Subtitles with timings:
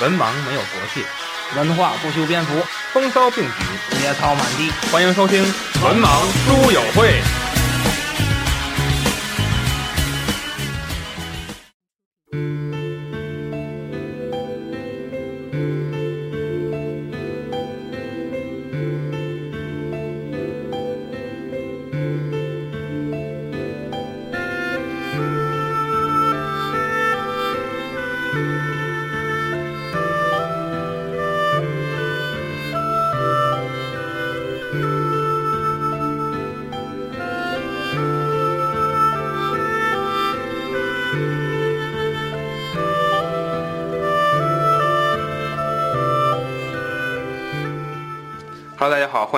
[0.00, 1.04] 文盲没有国界，
[1.56, 2.60] 文化不修边幅，
[2.92, 4.72] 风骚并举，节操满地。
[4.90, 5.44] 欢迎收听
[5.84, 6.08] 《文盲
[6.44, 7.20] 书友会》。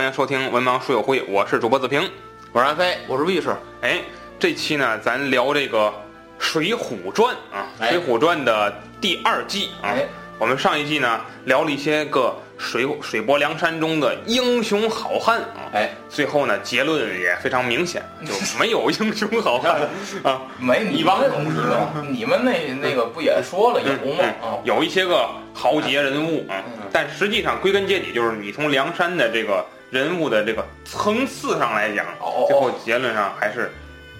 [0.06, 2.08] 迎收听《文盲书友会》，我是主播子平。
[2.52, 3.54] 我是安飞，我是卫士。
[3.80, 4.00] 哎，
[4.38, 5.88] 这期呢，咱聊这个
[6.38, 9.90] 《水浒传》啊，《哎水浒传》的第二季啊。
[9.90, 10.06] 哎。
[10.38, 19.80] 我们上一季呢聊了一些个水水泊梁山中的英雄好汉啊，哎，最后呢结论也非常明显， 就没有英雄好汉
[20.22, 24.24] 啊， 没你帮们你们你们那那个不也说了有吗？
[24.62, 26.82] 有一些个豪杰人物啊，嗯。
[26.92, 33.70] 但实际上归根结底就是你从梁山的这个人物的这个层次上来讲，哦最后结论上还是，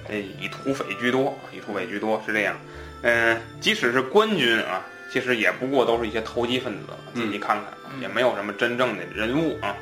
[0.09, 2.57] 呃，以土匪居多，以土匪居多是这样。
[3.03, 9.75] 嗯、即使是官军啊，其实也不过都是一些投机分子，自己看看，啊嗯也没有什么真正的人物啊。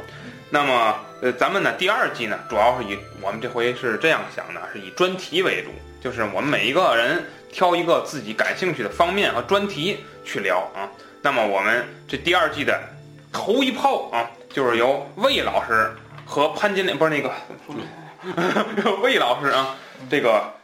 [0.51, 5.71] 那么，呃，咱们呢第二季呢，主要是以我们这回是这样想的，是以专题为主，
[6.03, 10.89] 就是我们每一个人挑一个自己感兴趣的方面和专题去聊啊。
[11.23, 12.79] 那么我们这第二季的
[13.33, 17.33] 头一炮啊，就是由魏老师和潘金莲不是那个
[19.03, 19.75] 魏老师啊，
[20.09, 20.55] 这个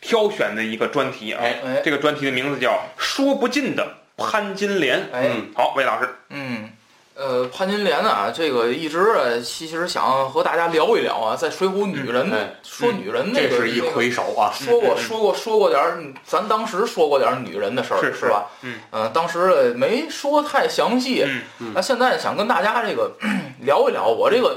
[0.00, 1.42] 挑选的一个专题啊。
[1.42, 5.00] 哎哎这个专题的名字叫《说不尽的潘金莲》。
[5.12, 6.70] 哎嗯，好，魏老师，嗯，
[7.20, 14.50] 呃，潘金莲啊，这个一直啊，其实想和大家聊一聊啊，在《水浒》女人、哎说女人那个、这是一那个魁首啊！
[14.54, 18.46] 说过说过说过点儿，咱当时说过点儿女人的事儿，是是吧？
[18.62, 21.26] 嗯呃当时没说太详细。
[21.58, 23.12] 嗯那现在想跟大家这个
[23.60, 24.56] 聊一聊，我这个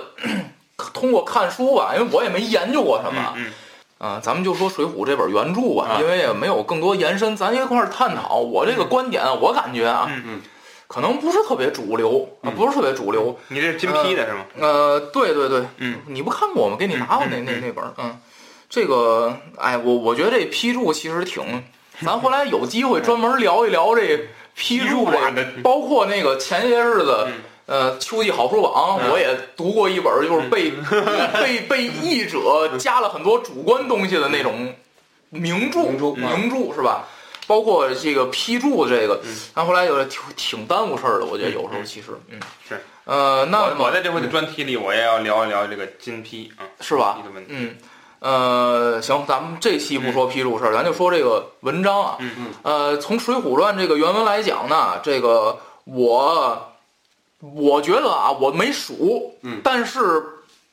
[0.93, 3.33] 通过看书吧，因为我也没研究过什么。
[3.35, 3.51] 嗯
[3.97, 8.37] 啊，咱们就说《水浒》这本原著吧，啊因为也没有更多延伸，咱一块儿探讨。
[8.37, 10.41] 我这个观点，我感觉啊，嗯嗯
[10.87, 13.37] 可能不是特别主流，啊，嗯不是特别主流。
[13.47, 14.45] 你这是金批的是吗？
[14.59, 16.75] 呃，对对对，嗯，你不看过吗？
[16.77, 18.17] 给你拿过那那那本儿，嗯，
[18.69, 21.63] 这个，哎，我我觉得这批注其实挺，
[22.05, 27.25] 咱回来有机会专门聊一聊这批注这，包括那个前些日子。
[27.27, 27.33] 嗯
[27.65, 30.69] 呃，秋季好书榜嗯我也读过一本，就是被
[31.41, 34.75] 被被译者加了很多主观东西的那种
[35.29, 37.07] 名著，名著名著是吧？
[37.45, 47.19] 包括这个批注这个嗯，但后来有点挺挺耽误事儿的，我觉得有时候其实，嗯，是，呃，那我我在这回的专题里，我也要聊一聊这个金批啊，是吧。
[47.47, 47.75] 嗯，
[48.19, 52.17] 呃，行，咱们这期不说批注事儿，咱就说这个文章啊。
[52.19, 52.45] 嗯嗯。
[52.63, 56.71] 呃，从《水浒传》这个原文来讲呢，这个我
[57.39, 59.59] 我觉得啊，我没数，嗯。
[59.61, 60.23] 但是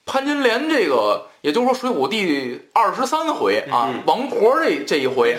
[0.06, 5.36] 潘金莲这个，也就是说《水浒》第二十三回啊，嗯王婆这这一回，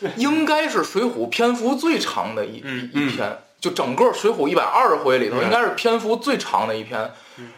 [0.16, 3.38] 应该是《水浒》篇幅最长的一、嗯一一篇。
[3.58, 5.42] 就整个《水浒》一百二十回里头，嗯。
[5.44, 7.10] 应该是篇幅最长的一篇，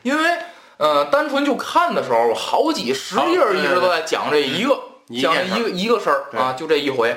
[0.02, 0.30] 因为
[0.76, 4.78] 呃，单纯就看的时候，好几十页儿一直都在讲这一个
[5.08, 7.16] 一讲一个一个事儿啊，就这一回，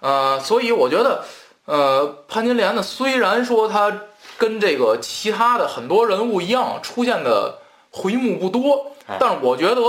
[0.00, 1.22] 呃，所以我觉得，
[1.66, 3.94] 呃，潘金莲呢，虽然说她
[4.38, 7.58] 跟这个其他的很多人物一样，出现的
[7.90, 9.82] 回目不多哎，但是我觉得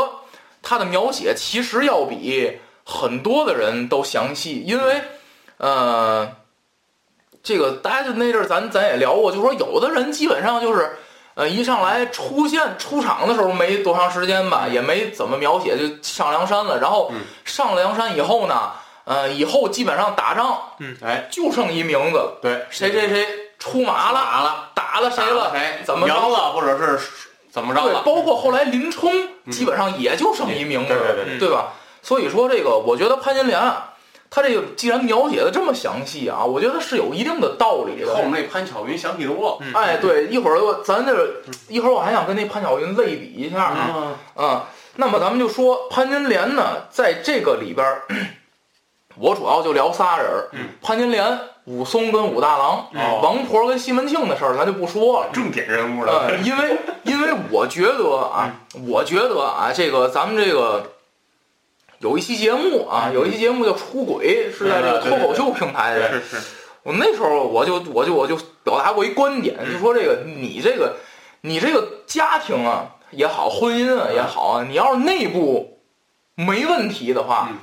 [0.62, 5.02] 她的描写其实要比很多的人都详细，因为，
[5.58, 6.32] 呃，
[7.44, 10.96] 这个大家就那阵儿咱咱也聊过，就说有的人基本上就是。
[11.38, 16.80] 呃，一上来出现出场的时候没多长时间吧，也没怎么描写，就上梁山了。
[16.80, 18.72] 然后嗯上了梁山以后呢，
[19.04, 20.58] 呃，以后基本上打仗
[21.02, 23.28] 哎，就剩一名字了，对，谁谁谁
[23.60, 27.06] 出马了，打了，打了谁了，谁怎么着赢了，或者是
[27.52, 28.02] 怎么着对，了？
[28.06, 29.12] 包括后来林冲，
[29.52, 31.74] 基本上也就剩一名字，对对对对吧？
[32.06, 33.96] 所以说这个，我觉得潘金莲啊，
[34.30, 38.14] 他这个既然描写的这么详细啊，我觉得是有一定的道理的。
[38.16, 39.58] 后面那潘巧云详细多了。
[39.62, 44.16] 嗯哎，对，一会儿我咱这一会儿我还想跟那潘巧云类比一下啊。
[44.36, 44.68] 啊，啊，
[44.98, 48.04] 那么咱们就说潘金莲呢，在这个里边儿，
[49.18, 50.28] 我主要就聊仨人
[50.84, 55.30] 潘金莲、武松跟武大郎，哦王婆跟西门庆的事儿咱就不说了。
[55.34, 56.28] 重点人物了。
[56.28, 58.54] 呃，因为因为我觉得啊，
[58.88, 60.92] 我觉得啊，这个咱们这个
[62.00, 66.12] 有一期节目啊，有一期节目叫《出轨》，是在这个脱口秀平台的。
[66.12, 66.38] 是是，
[66.84, 70.96] 我那时候我就我就我就表达过一观点，就说这个你这个
[71.42, 75.80] 你这个家庭啊也好，婚姻啊也好啊，你要是内部
[76.36, 77.58] 没问题的话，嗯。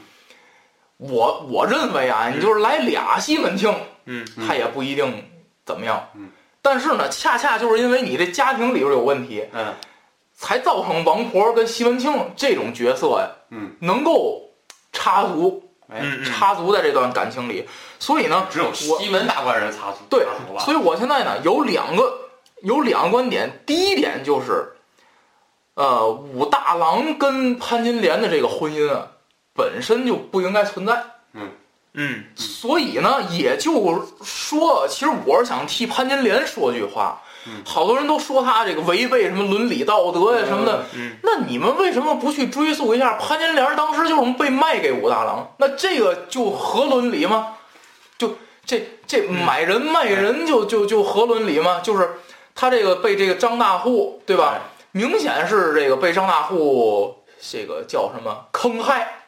[0.97, 3.75] 我我认为啊，你就是来俩西门庆，
[4.05, 4.25] 嗯。
[4.47, 5.25] 他也不一定
[5.67, 6.09] 怎么样。
[6.15, 6.31] 嗯。
[6.63, 9.75] 但是呢，恰恰就是因为你这家庭里边有问题，嗯
[10.43, 14.43] 才造成王婆跟西门庆这种角色呀，嗯，能够
[14.93, 17.65] 插足，哎，嗯嗯插足在这段感情里。
[18.01, 20.27] 所以呢，只有西门大官人插足，对
[20.59, 22.13] 所以我现在呢有两个
[22.63, 24.73] 有两个观点，第一点就是，
[25.75, 29.07] 呃，武大郎跟潘金莲的这个婚姻啊，
[29.55, 31.05] 本身就不应该存在。
[31.95, 37.23] 嗯所以呢，也就是说，其实我是想替潘金莲说句话。
[37.47, 45.55] 嗯好多人都说他这个违背什么伦理道德呀什么的，嗯那你们为什么不去追溯一下潘金莲当时就是被卖给武大郎？
[45.59, 47.55] 那这个就合伦理吗？
[48.17, 51.81] 就这这买人卖人就就就合伦理吗？
[51.83, 52.11] 就是
[52.55, 54.61] 他这个被这个张大户对吧？
[54.93, 59.25] 明显是这个被张大户这个叫什么坑害，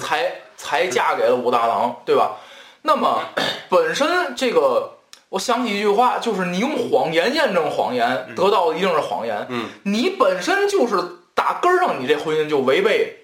[0.00, 2.36] 才才嫁给了武大郎，对吧？
[2.82, 3.20] 那么
[3.68, 4.97] 本身这个，
[5.28, 9.46] 我想起一句话，就是你用谎言验证谎言，得到的一定是谎言。
[9.48, 10.96] 嗯，你本身就是
[11.34, 13.16] 打根儿上，你这婚姻就违背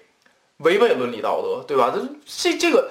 [0.57, 1.93] 违背伦理道德，对吧？
[1.93, 2.89] 这这这个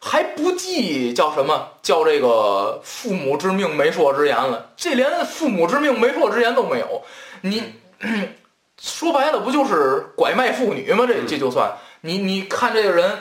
[0.00, 7.02] 还不计叫什么叫这个父母之命媒妁之言了，这连父母之命媒妁之言都没有，
[7.42, 7.62] 你。
[8.76, 11.06] 说白了，不就是拐卖妇女吗？
[11.06, 11.72] 这这就算
[12.02, 13.18] 你你看这个人，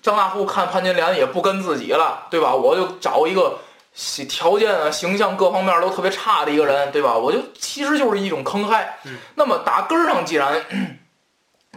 [0.00, 2.54] 张大户看潘金莲也不跟自己了，对吧？
[2.54, 3.58] 我就找一个
[3.94, 7.14] 喜条件啊、形象各方面都特别差的一个人，对吧？
[7.16, 8.98] 我就其实就是一种坑害。
[9.04, 10.64] 嗯那么打根儿上，既然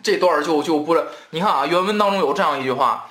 [0.02, 3.10] 这段儿就就不是，你看啊，原文当中有这样一句话：“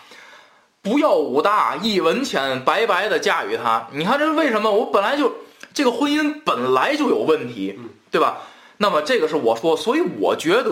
[0.80, 4.70] 不要武大一文钱，白白的嫁与他。”你看这是为什么？
[4.70, 5.32] 我本来就
[5.72, 7.78] 这个婚姻本来就有问题，
[8.10, 8.38] 对吧？
[8.76, 10.70] 那么这个是我说，所以我觉得，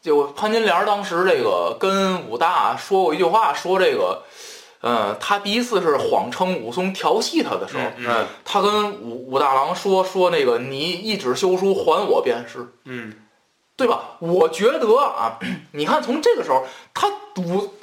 [0.00, 4.22] 就潘金莲当时这个跟武大说过一句话，说这个，
[4.80, 8.26] 呃，他第一次是谎称武松调戏他的时候，嗯嗯。
[8.44, 13.12] 他跟武武大郎说说那个你一纸休书还我便是，嗯。
[13.76, 14.16] 对吧？
[14.18, 15.38] 我觉得啊，
[15.72, 17.74] 你看从这个时候，他武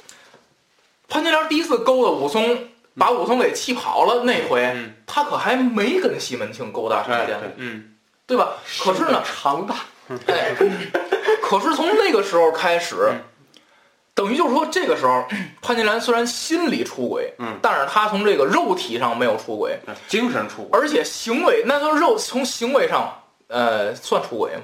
[1.08, 2.68] 潘金莲第一次勾搭武松，
[2.98, 4.94] 把武松给气跑了那回，嗯。
[5.06, 7.92] 他可还没跟西门庆勾搭上哎奸，对嗯。
[8.26, 8.54] 对吧？
[8.82, 9.76] 可是呢，长大，
[10.26, 10.54] 哎，
[11.40, 13.20] 可是从那个时候开始，嗯
[14.16, 15.24] 等于就是说，这个时候
[15.62, 19.78] 潘金莲虽然心里出轨，嗯，但是她从这个肉体上没有出轨，
[20.08, 23.12] 精神出轨，而且行为那就是肉从行为上，
[23.48, 24.62] 呃，算出轨吗？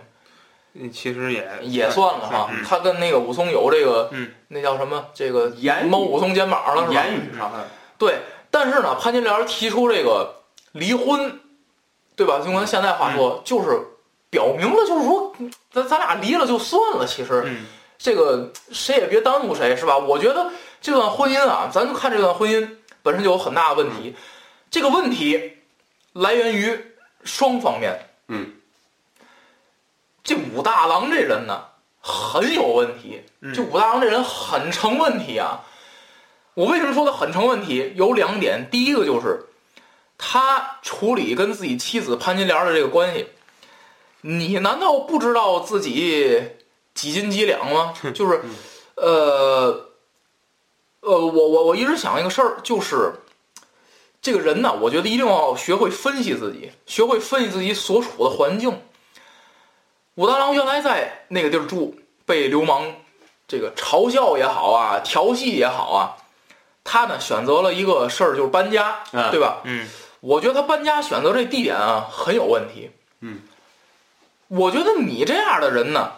[0.74, 2.64] 嗯，其实也也算了哈嗯。
[2.66, 5.04] 他跟那个武松有这个，嗯，那叫什么？
[5.12, 6.94] 这个言语摸武松肩膀了是吧？
[6.94, 7.52] 言语上，
[7.98, 8.20] 对，
[8.50, 10.34] 但是呢，潘金莲提出这个
[10.72, 11.40] 离婚，
[12.16, 12.40] 对吧？
[12.42, 13.78] 用咱现在话说，就是
[14.30, 15.34] 表明了，就是说，
[15.70, 17.06] 咱咱俩离了就算了。
[17.06, 17.66] 其实嗯
[18.02, 19.96] 这个谁也别耽误谁，是吧？
[19.96, 20.50] 我觉得
[20.80, 22.68] 这段婚姻啊，咱就看这段婚姻
[23.00, 24.16] 本身就有很大的问题。
[24.70, 25.58] 这个问题
[26.12, 26.78] 来源于
[27.22, 28.08] 双方面。
[28.26, 28.54] 嗯，
[30.24, 31.66] 这武大郎这人呢，
[32.00, 33.22] 很有问题。
[33.40, 35.60] 嗯这武大郎这人很成问题啊！
[36.54, 37.92] 我为什么说他很成问题？
[37.94, 39.46] 有两点，第一个就是
[40.18, 43.28] 他处理跟自己妻子潘金莲的这个关系，
[44.22, 46.48] 你难道不知道自己
[46.94, 47.94] 几斤几两吗？
[48.14, 48.40] 就是，
[48.96, 49.88] 呃，
[51.00, 53.12] 呃，我我我一直想一个事儿，就是
[54.20, 58.80] 这个人呢，我觉得一定要学会分析自己，学会分析自己所处的环境。
[60.16, 61.96] 武大郎原来在那个地儿住，
[62.26, 62.84] 被流氓
[63.48, 66.16] 这个嘲笑也好啊，调戏也好啊，
[66.84, 69.60] 他呢选择了一个事儿，就是搬家，嗯对吧？
[69.64, 69.88] 嗯
[70.20, 72.88] 我觉得他搬家选择这地点啊很有问题。
[73.20, 73.40] 嗯，
[74.46, 76.12] 我觉得你这样的人呢，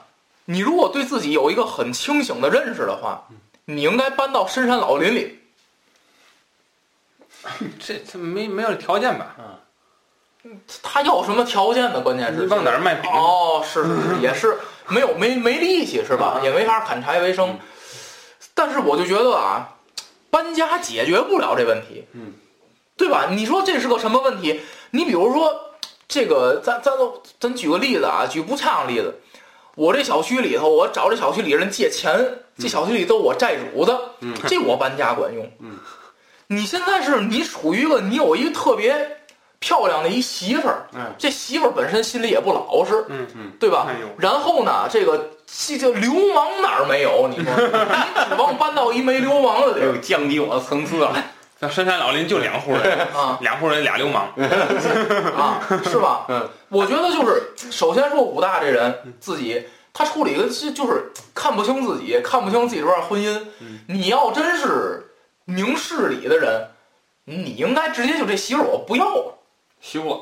[0.46, 3.26] 你如果对自己有一个很清醒的认识的话，
[3.64, 5.40] 你应该搬到深山老林里。
[7.78, 9.34] 这这没没有条件吧？
[9.38, 12.02] 嗯他要什么条件呢？
[12.02, 13.10] 关键是你往哪儿卖饼？
[13.10, 14.58] 哦，是是是，也是
[14.88, 16.38] 没有没没力气是吧？
[16.44, 17.58] 也没法砍柴为生。
[18.52, 19.70] 但是我就觉得啊，
[20.28, 22.34] 搬家解决不了这问题，嗯，
[22.94, 23.28] 对吧？
[23.30, 24.60] 你说这是个什么问题？
[24.90, 25.50] 你比如说
[26.06, 29.18] 这个，咱咱都咱举个例子啊，举不恰当例子。
[29.76, 35.48] 我这小区里头，我找这小区里人借钱，这小区里都我债主的，嗯这我搬家管用。
[35.60, 35.78] 嗯，
[36.48, 39.18] 你现在是你处于一个你有一个特别
[39.58, 43.86] 漂亮的一媳妇儿，嗯这媳妇儿本身心里也不老实，嗯嗯对吧？
[44.18, 47.28] 然后呢，这个这这流氓哪儿没有？
[47.28, 49.86] 你说， 你指望搬到一没流氓的地儿？
[49.86, 51.16] 又降低我的层次了。
[51.64, 54.28] 像深山老林就两户人，啊两户人俩流氓，
[55.34, 56.26] 啊，是吧？
[56.28, 63.40] 嗯，我觉得就是首先说武大这人自己，他处理的就就是看不清自己，看不清自己这段婚姻。
[63.88, 65.10] 你要真是
[65.46, 66.68] 明事理的人，
[67.24, 69.38] 你应该直接就这媳妇儿我不要了。
[69.80, 70.20] 休了，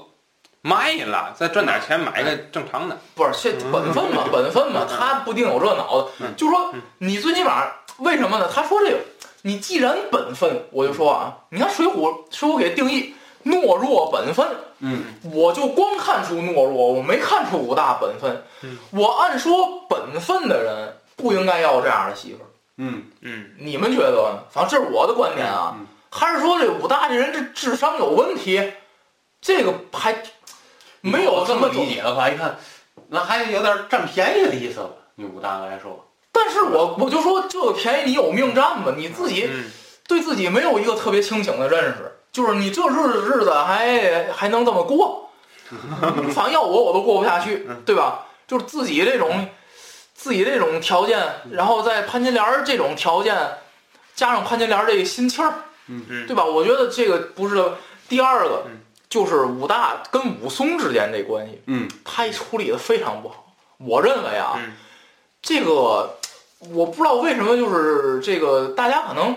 [0.61, 2.97] 卖了，再赚点钱买个正常的。
[3.17, 6.13] 不是这 本分嘛，本分嘛，他不定有这脑子。
[6.37, 7.67] 就说你最起码
[7.99, 8.49] 为什么呢？
[8.53, 8.99] 他说这个，
[9.43, 11.91] 你既然本分，我就说啊，你看《水浒》，
[12.31, 14.47] 《水浒》给定义懦弱本分，
[14.79, 18.43] 嗯，我就光看出懦弱，我没看出武大本分。
[18.91, 22.47] 我按说本分的人不应该要这样的媳妇儿，
[22.79, 24.45] 嗯，嗯，你们觉得呢？
[24.51, 25.75] 反正这是我的观点啊。
[25.79, 28.75] 嗯还是说这武大这人这智商有问题？
[29.41, 30.15] 这个还
[31.01, 32.59] 没有这么么理解的话，一看
[33.09, 34.91] 那还有点占便宜的意思了。
[35.15, 39.71] 你武大来说，但是我我就说这个便宜你有命占吧，你自己嗯
[40.09, 45.31] 对自己没有一个特别清醒的认识，就是你这日子日子还还能这么过，
[46.35, 48.27] 反正要我我都过不下去，对吧？
[48.47, 49.49] 就是自己这种
[50.15, 53.35] 自己这种条件，然后在潘金莲儿这种条件，
[54.15, 55.53] 加上潘金莲儿这个心气儿，
[55.87, 56.45] 嗯对吧？
[56.45, 57.73] 我觉得这个不是
[58.09, 63.55] 第二个嗯，就是武大跟武松之间这关系，嗯，他处理的非常不好。
[63.79, 64.73] 我认为啊，嗯
[65.41, 66.19] 这个
[66.71, 69.37] 我不知道为什么，就是这个大家可能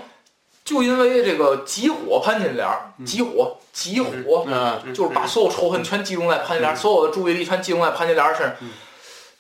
[0.64, 8.56] 就因为这个急火潘金莲儿，急火急火，嗯，就是把所有仇恨全集中在潘金莲儿，所有的注意力全集中在潘金莲儿身上。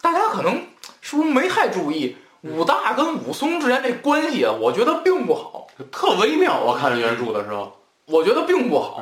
[0.01, 0.61] 大家可能
[1.01, 4.51] 是不是没太注意武大跟武松之间这关系啊？
[4.51, 6.59] 我觉得并不好，特微妙。
[6.59, 7.75] 我看原著的时候，
[8.05, 9.01] 我觉得并不好。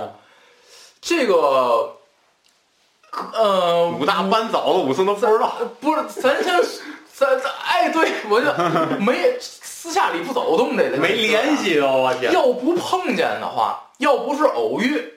[1.02, 1.98] 这个，
[3.34, 5.58] 呃，武大搬走了，武松都不知道。
[5.82, 6.54] 不是，咱先，
[7.16, 8.52] 咱咱哎，对我就
[9.00, 11.56] 没私下里不走动这个没联。
[11.58, 12.32] 系哦，我天！
[12.32, 15.14] 要不碰见的话，要不是偶遇，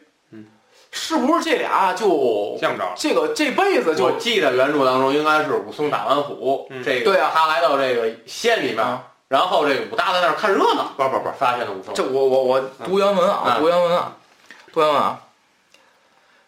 [0.90, 2.92] 是不是这俩就见不着。
[2.96, 11.94] 这个这辈子就我记得原著当中应该是武松打完虎，嗯这个对啊他来到这个县里面，啊然后这个武大在那儿看热闹，不不不，发现了武松。
[11.94, 14.12] 这我我我读原文啊，嗯读原文啊，
[14.72, 15.20] 读原文啊。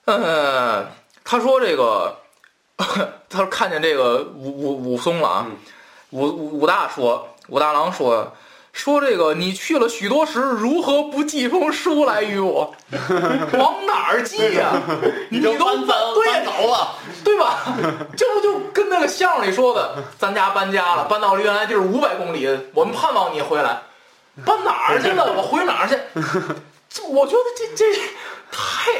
[0.05, 0.87] 呃，
[1.25, 2.17] 他说这个，
[3.29, 5.57] 他说看见这个武武武松了啊，嗯
[6.11, 8.33] 武武武大说，武大郎说。
[8.71, 12.73] 说这个，你去了许多时，如何不寄封书来与我？
[13.59, 14.71] 往哪儿寄呀、
[15.31, 16.95] 你都搬走对走了，
[17.25, 17.75] 对吧？
[18.17, 23.83] 这不就跟那个相声里说的，咱家搬家了，搬到了原来地儿五百公里，我们盼望你回来。
[24.45, 25.33] 搬哪儿去了？
[25.37, 25.99] 我回哪儿去？
[26.89, 28.01] 这我觉得这这
[28.53, 28.93] 太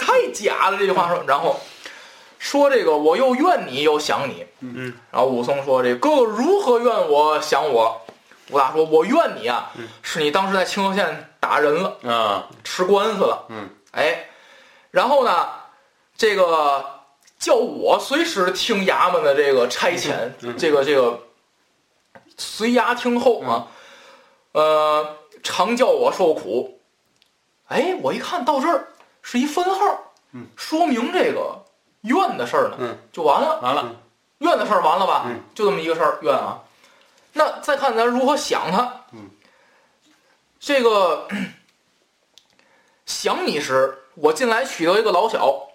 [0.00, 1.24] 太假了，这句话说。
[1.26, 1.58] 然后
[2.38, 4.46] 说这个，我又怨你又想你。
[4.60, 4.94] 嗯。
[5.10, 8.00] 然后武松说：“这哥哥如何怨我想我？”
[8.50, 9.70] 武大说：“我怨你啊，
[10.02, 14.24] 是你当时在清河县打人了。”啊，吃官司了，嗯，哎，
[14.90, 15.48] 然后呢，
[16.16, 17.02] 这个
[17.38, 21.20] 叫我随时听衙门的这个差遣，这个这个
[22.38, 23.66] 随衙听候啊，
[24.52, 26.80] 呃，常叫我受苦。
[27.66, 28.88] 哎，我一看到这儿
[29.20, 31.62] 是一分号，嗯，说明这个
[32.08, 33.94] 怨的事儿呢，嗯，就完了，完了，
[34.38, 35.24] 怨的事儿完了吧？
[35.26, 36.58] 嗯，就这么一个事儿，怨啊。
[37.34, 39.30] 那再看咱如何想他，嗯，
[40.58, 41.28] 这个
[43.06, 45.68] 想你时，我近来娶得一个老小，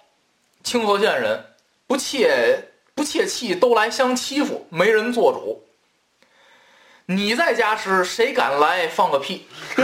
[0.64, 1.46] 清河县人，
[1.88, 5.64] 不怯不怯气，都来相欺负，没人做主。
[7.06, 9.46] 你在家时，谁敢来放个屁？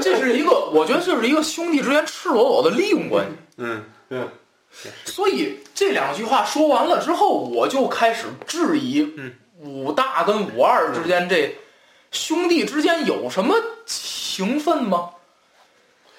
[0.00, 3.32] 这是一个，我觉得这是一个兄弟之间赤裸裸的利用关系。
[3.58, 4.28] 嗯嗯，
[5.04, 11.56] 所以这两句话说完了之后，我就开始质疑，嗯，武大跟武二之间这
[12.12, 15.10] 兄弟之间有什么情分吗？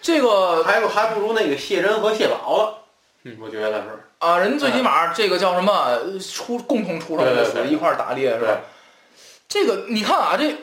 [0.02, 2.78] 这个还不还不如那个谢珍和谢宝了，
[3.24, 3.38] 嗯。
[3.42, 4.04] 我觉得是。
[4.20, 8.58] 啊，人最起码这个叫什么出共同出生的一块儿打猎是吧？
[9.50, 10.56] 这个你看啊，这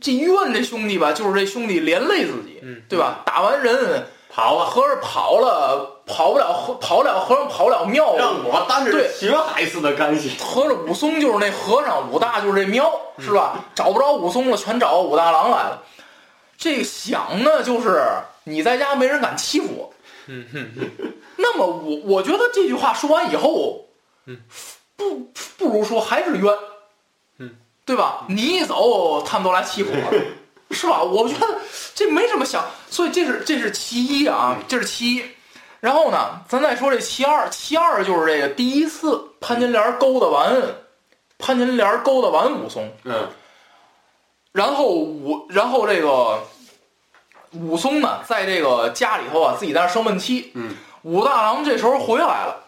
[0.00, 2.82] 这怨这兄弟吧，就是这兄弟连累自己，嗯。
[2.88, 3.22] 对吧？
[3.24, 10.36] 打完人，跑了，合着跑了，跑不了和跑不了和尚跑不了庙，让我担着对血海似的干系。
[10.38, 13.64] 合着武松就是那和尚，武大就是这庙，是吧？
[13.74, 15.82] 找不着武松了，全找武大郎来了。
[16.58, 18.02] 这个想呢，就是
[18.44, 19.92] 你在家没人敢欺负我。
[20.26, 20.90] 嗯哼
[21.36, 23.86] 那么我我觉得这句话说完以后，
[24.26, 24.38] 嗯，
[24.96, 26.54] 不不如说还是冤，
[27.38, 28.24] 嗯，对吧？
[28.28, 30.24] 你一走，他们都来欺负我了，
[30.70, 31.02] 是吧？
[31.02, 31.46] 我觉得
[31.94, 35.24] 这没什么想，所以这是这是其一啊，这是其一。
[35.84, 40.56] 然后呢，咱再说这其二，其二就是这个第一次潘金莲勾搭完，
[41.36, 43.28] 潘金莲勾搭完武松，嗯，
[44.52, 46.42] 然后武，然后这个
[47.52, 50.52] 武松呢，在这个家里头啊，自己在那生闷气。
[50.54, 52.64] 嗯，武大郎这时候回来了，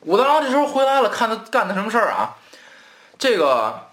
[0.00, 2.36] 武大郎这时候回来了，看他干的什么事儿啊？
[3.18, 3.86] 这个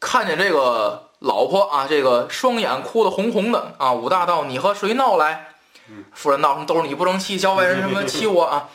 [0.00, 3.92] 看见这个老婆啊，这个双眼哭得红红的啊。
[3.92, 5.48] 武大道：“你和谁闹来？”
[5.88, 8.68] 嗯夫人道什么：“都是你不争气，小外人什么 欺我啊？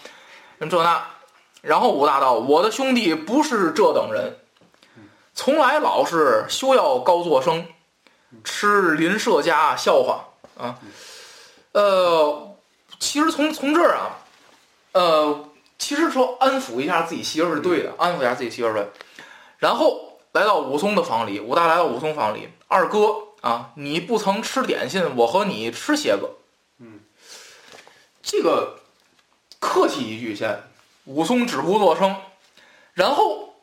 [0.58, 1.06] 什么这那。”
[1.62, 4.38] 然后武大道：“我的兄弟不是这等人，
[5.34, 7.66] 从来老是休要高作声，
[8.44, 10.80] 吃邻舍家笑话啊。
[11.74, 12.56] 呃，
[13.00, 14.18] 其实从从这儿啊，
[14.94, 18.88] 呃，其实说安抚一下自己媳妇是对的，安抚一下自己媳妇儿是对。
[19.58, 26.30] 然后来到武松的房里，武大来到武松房里，二哥啊，你不曾吃点心，我和你吃些个。
[28.20, 28.80] 嗯，这个
[29.60, 30.62] 客气一句先，
[31.06, 32.16] 武松止不作声，
[32.94, 33.56] 然后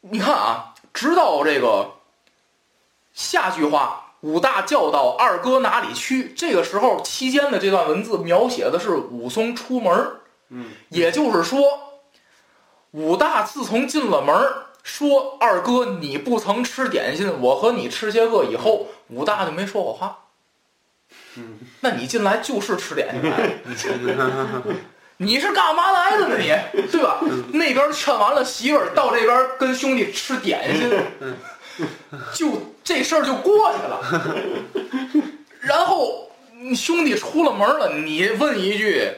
[0.00, 1.92] 你看啊，直到这个
[3.12, 11.60] 下句话，武大叫道：“二哥哪里去？”这个时候期间的这段文字描写的是武松出门，嗯，也就是说，
[12.92, 20.27] 武大自从进了门儿，说二哥你不曾吃点心，我和你吃些个以后，武大就没说过话。
[21.36, 23.14] 嗯，那你进来就是吃点
[23.76, 23.92] 心
[25.20, 26.46] 你是干嘛来的呢你？
[26.92, 27.20] 对吧？
[27.52, 31.86] 那边劝完了媳妇儿，到这边跟兄弟吃点心，
[32.34, 34.00] 就这事儿就过去了。
[35.60, 39.10] 然后你兄弟出了门了，你问一句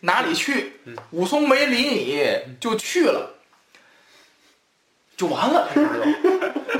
[0.00, 0.72] 哪里去？
[1.10, 3.30] 武松没理你就去了，
[5.16, 5.88] 就完了，这就。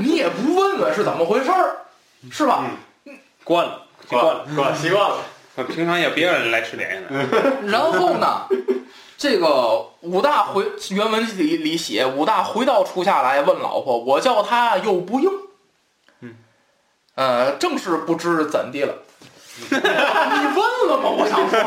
[0.00, 1.76] 你也不问问是怎么回事儿，
[2.30, 2.70] 是吧？
[3.42, 4.46] 关了，习惯了。
[4.54, 5.16] 惯习惯了。
[5.56, 7.26] 我平常也别人来吃点心了。
[7.66, 8.46] 然后呢，
[9.16, 15.30] 这个武大回原文里里写，武大回到初夏来问老婆，我叫他又不应，
[16.20, 16.34] 嗯，
[17.14, 18.94] 呃，正是不知怎地了。
[19.70, 19.80] 你问
[20.86, 21.08] 了吗？
[21.08, 21.58] 我想说，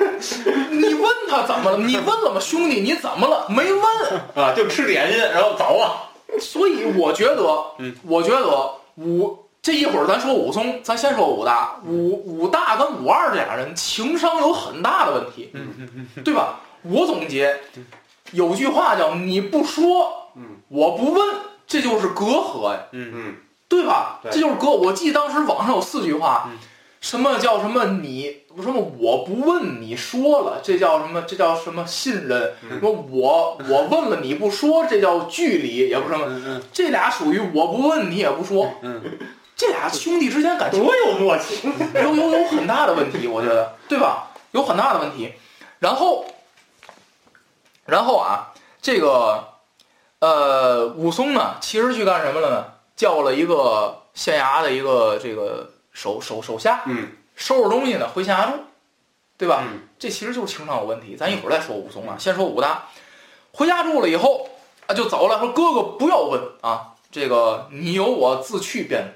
[0.72, 1.76] 你问他怎么了？
[1.76, 2.40] 你问了吗？
[2.40, 3.46] 兄弟，你怎么了？
[3.50, 3.84] 没问。
[4.34, 6.08] 啊，就吃点心，然后走啊。
[6.40, 7.42] 所以我觉得，
[7.78, 16.60] 嗯，我觉得武这一会儿咱说武松，咱先说武大，武武大跟武二这俩人情商有很大的问题，嗯对吧？
[16.82, 17.56] 我总结，
[18.32, 24.20] 有句话叫“你不说，嗯，我不问”，这就是隔阂呀，嗯嗯对吧？
[24.30, 24.68] 这就是隔。
[24.68, 26.58] 我记得当时网上有四句话，嗯
[27.00, 31.22] 什么叫什么你什么我不问你说了，这叫什么？
[31.22, 32.52] 这叫什么信任？
[32.68, 36.26] 什么我 我问了你不说，这叫距离，也不是什么。
[36.28, 39.00] 嗯这俩属于我不问你也不说，嗯
[39.56, 41.60] 这俩兄弟之间感情多有默契。
[41.94, 44.30] 有有有很大的问题，我觉得，对吧？
[44.50, 45.32] 有很大的问题。
[45.78, 46.24] 然后，
[47.84, 49.48] 然后啊，这个
[50.18, 52.64] 呃，武松呢，其实去干什么了呢？
[52.96, 58.58] 叫了一个县衙的一个这个手手手下，嗯收拾东西呢，回县衙住，
[59.36, 59.64] 对吧？
[59.66, 61.16] 嗯这其实就是情商有问题。
[61.16, 62.86] 咱一会儿再说武松啊，先说武大。
[63.52, 64.48] 回家住了以后
[64.86, 69.14] 啊，就走了，说哥哥不要问啊，这个你有我自去便。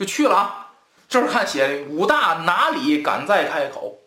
[0.00, 0.66] 嗯，就去了啊。
[1.08, 3.98] 这儿看写的武大哪里敢再开口？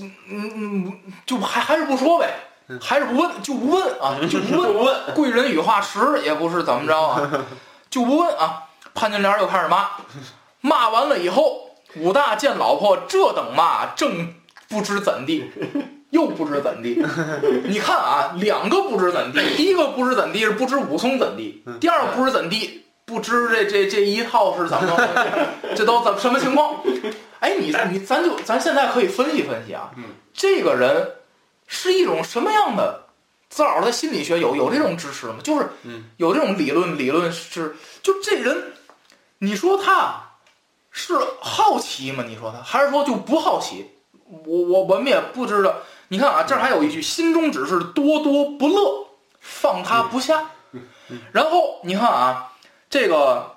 [0.00, 2.34] 嗯嗯，就还还是不说呗，
[2.80, 4.96] 还是不问，就不问啊，就不问。
[5.14, 7.44] 贵人语化迟，也不是怎么着啊，
[7.90, 8.62] 就不问啊。
[8.94, 9.88] 潘金莲又开始骂，
[10.60, 14.34] 骂完了以后，武大见老婆这等骂，正
[14.68, 15.50] 不知怎地，
[16.14, 17.04] 又不知怎地。
[17.66, 26.80] 你看啊，两个不知怎地，第一个不知怎地是不知武松怎地，第二个不知怎地不知这这这一套是怎么着，这都怎什么情况？
[27.40, 31.10] 哎，你你咱就咱现在可以分析分析啊，嗯这个人
[31.66, 33.02] 是一种什么样的？
[33.50, 35.36] 自老师的心理学有有这种支持吗？
[35.42, 38.72] 就是嗯有这种理论，理论是就这人，
[39.38, 40.22] 你说他
[40.90, 42.24] 是好奇吗？
[42.26, 43.90] 你说他还是说就不好奇？
[44.46, 45.74] 我我我们也不知道。
[46.14, 49.04] 你看啊，这儿还有一句“心中只是多多不乐，
[49.40, 50.48] 放他不下”。
[51.32, 52.52] 然后你看啊，
[52.88, 53.56] 这个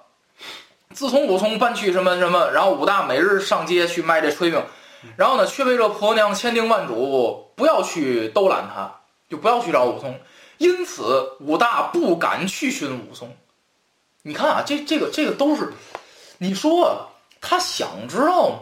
[0.91, 4.59] 自从武松搬去什么什么，然后武大每日上街去卖这炊饼，
[5.15, 8.91] 然后呢，却被这婆娘千叮万嘱不要去兜揽他，
[9.29, 10.19] 就不要去找武松。
[10.57, 13.37] 因此，武大不敢去寻武松。
[14.23, 15.71] 你看啊，这这个这个都是，
[16.39, 17.07] 你说
[17.39, 18.57] 他想知道吗？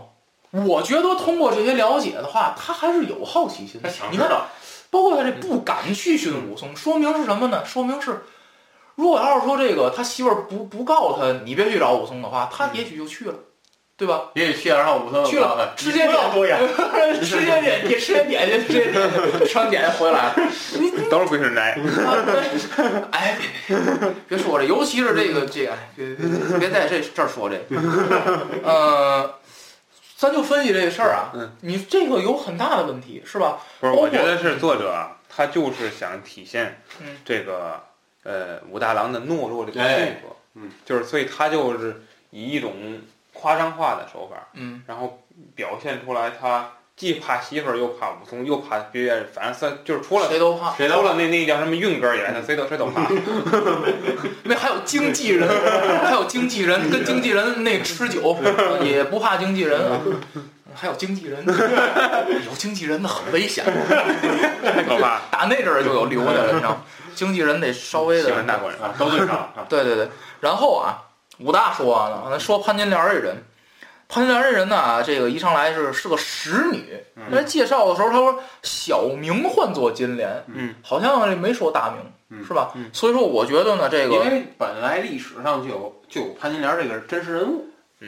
[0.63, 4.29] 我觉得通过这些了解的话，他还是有好奇心你看。
[4.89, 7.65] 包括他这不敢去寻武松，说明是什么呢？
[7.65, 8.21] 说明是，
[8.95, 13.33] 如果要是说这个他媳妇儿不不告诉他你别去找武松的话，他也许就去了。
[13.97, 14.23] 对吧？
[14.33, 16.59] 也许去点上武松去了，直接不要多言，
[17.23, 20.35] 吃点点，你吃点点心，吃点点心，吃完点就回来了。
[20.73, 21.71] 你都是归顺斋。
[21.71, 22.43] 啊，对，
[23.11, 23.77] 哎，别
[24.27, 27.81] 别说这，尤其是这个这个，哎别别别别在这这儿说这个，
[28.65, 29.33] 呃，
[30.15, 31.51] 咱就分析这个事儿啊，嗯。
[31.61, 33.59] 你这个有很大的问题，是吧？
[33.79, 37.83] 不是，我觉得是作者啊，他就是想体现嗯这个
[38.23, 43.01] 呃武大郎的懦弱这个哎性格，嗯，就是所以他就是以一种
[43.33, 44.83] 夸张化的手法，嗯。
[44.87, 45.21] 然后
[45.53, 53.09] 表现出来他既怕媳妇儿又怕武松又怕别人，反正他就是除了谁都怕，谁都了那那叫什么运哥以外，他谁都谁都怕。
[54.43, 55.49] 因为还有经纪人，
[56.05, 58.37] 还有经纪人跟经纪人那吃酒
[58.81, 59.99] 也不怕经纪人啊。
[60.77, 63.63] 还有经纪人，有经纪人那很危险，
[64.61, 66.81] 太可怕了，打那阵儿就有留下来了，你知道吗？
[67.15, 68.81] 经纪人得稍微喜的欢大官人。
[68.81, 69.63] 啊，都对上啊。
[69.69, 70.09] 对对对，
[70.41, 70.99] 然后啊，
[71.39, 73.41] 武大说完了，说潘金莲这人，
[74.07, 82.71] 潘金莲这人呢，这个一上来是是个使女，嗯在介绍的时候他说小名唤作金莲，嗯，好像没说大名，嗯是吧？
[82.75, 87.65] 嗯所以说我觉得呢，这个因为本来历史上就有就有潘金莲这个真实人物，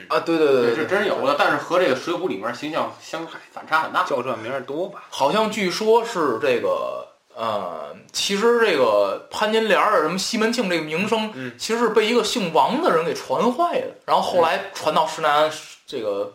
[0.08, 4.04] 啊，对对对对是对，真有的，但是和这个《水浒》里面形象相差反差很大。
[4.04, 5.02] 叫这名儿多吧？
[5.10, 7.07] 好像据说是这个。
[7.40, 15.48] 呃，其实这个潘金莲儿什么西门庆这个名声，嗯其实是被一个姓王的人给传坏的，然后后来传到施耐庵
[15.86, 16.32] 这个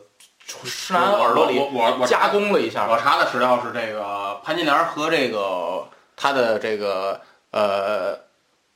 [0.63, 5.85] 施耐庵耳朵里我我我加工了一下，我查的史料是这个潘金莲和这个
[6.15, 7.19] 她的这个
[7.51, 8.17] 呃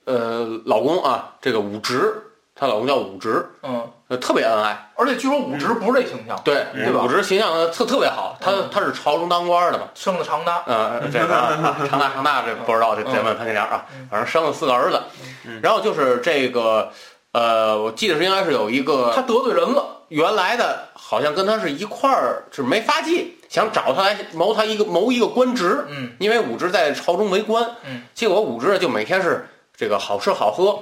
[0.03, 2.13] 呃老公啊，这个武直，
[2.53, 7.07] 她老公叫武直，嗯，呃特别恩爱，而且据说武直不是这形象，对对吧武？
[7.09, 8.69] 直形象特特别好，他嗯。
[8.71, 15.01] 他是朝中当官的嘛，生了长大，呃，这个啊长大长大这不知道，这得问潘金莲啊嗯，反正生了四个儿子
[15.45, 16.91] 嗯，然后就是这个
[17.33, 26.11] 呃，我记得是应该是有一个他得罪人了，原来的好像跟他是一块儿是没发迹，想找他来谋他一个谋一个官职，嗯。
[26.19, 30.79] 因为武直在朝中为官，嗯，结果武直就每天是这个好吃好喝，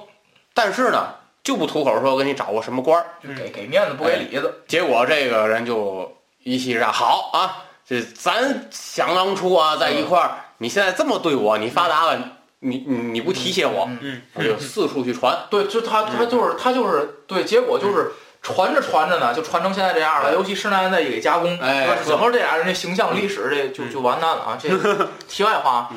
[0.54, 1.08] 但是呢
[1.46, 6.12] 就不吐口说给你找个什么官儿，就给给面子不给里子，结果这个人就
[6.44, 12.20] 一气之下，好啊，这咱想当初啊在一块儿，你现在这么对我，你发达了，
[12.60, 18.12] 你你你不提携我，嗯，他，就四处去传，对，就他他就是他就是对，结果就是。
[18.48, 20.30] 传着传着呢，就传成现在这样了。
[20.30, 24.56] 哎尤其施耐庵再一给加工，哎对吧整个这俩人这形象历史这就就完蛋了啊！
[24.62, 24.70] 这
[25.28, 25.90] 题外话，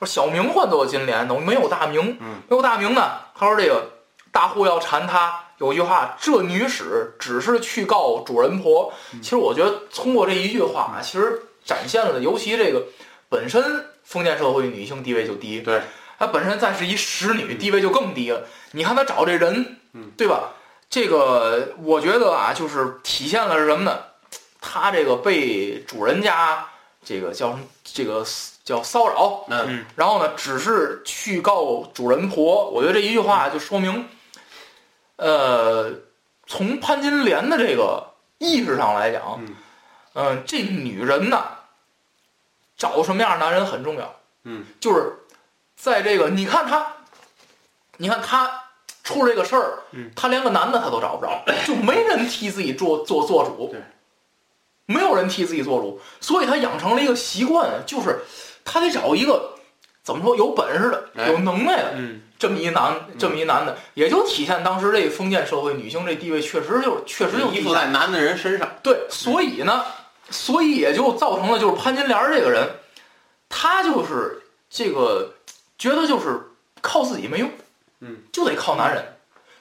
[0.00, 3.12] 说小名唤作金莲，等于没有大名，嗯没有大名呢。
[3.38, 3.88] 他说这个
[4.32, 8.92] 大户要缠他，有句话，这女使只是去告主人婆。
[9.22, 12.82] 其实我觉得通过这一句话，其实展现了，尤其这个
[13.28, 13.62] 本身
[14.02, 15.82] 封建社会女性地位就低，对，
[16.18, 18.42] 她本身再是一使女，地位就更低了。
[18.72, 20.50] 你看她找这人，嗯，对吧？
[20.88, 23.98] 这个我觉得啊，就是体现了什么呢？
[24.60, 26.66] 她这个被主人家
[27.04, 27.64] 这个叫什么？
[27.84, 28.24] 这个
[28.64, 32.70] 叫骚扰，嗯然后呢，只是去告主人婆。
[32.70, 34.06] 我觉得这一句话就说明，
[35.22, 35.92] 呃，
[36.46, 38.04] 从潘金莲的这个
[38.38, 39.54] 意识上来讲，嗯。
[40.14, 41.42] 嗯、这女人呢，
[42.76, 44.14] 找什么样的男人很重要。
[44.44, 45.10] 嗯，就是
[45.76, 46.86] 在这个，你看她，
[47.96, 48.64] 你看她
[49.04, 50.10] 出了这个事儿，嗯。
[50.16, 53.80] 她连个男的她都找不着， 就没人替自己做做做主，对，
[54.86, 58.22] 没有人替自己做主，所以她养成了一个习惯，就是
[58.64, 59.54] 她得找一个
[60.02, 61.28] 怎么说有本事的、哎。
[61.30, 69.84] 有能耐的嗯，这么一男，这么一男的，也就体现当时这个封建社会女性这地位确实就是确实就依附在男的人身上，对，所以呢，
[70.28, 72.68] 所以也就造成了就是潘金莲这个人，
[73.48, 75.32] 他就是这个
[75.78, 76.40] 觉得就是
[76.80, 77.48] 靠自己没用，
[78.00, 79.04] 嗯，就得靠男人，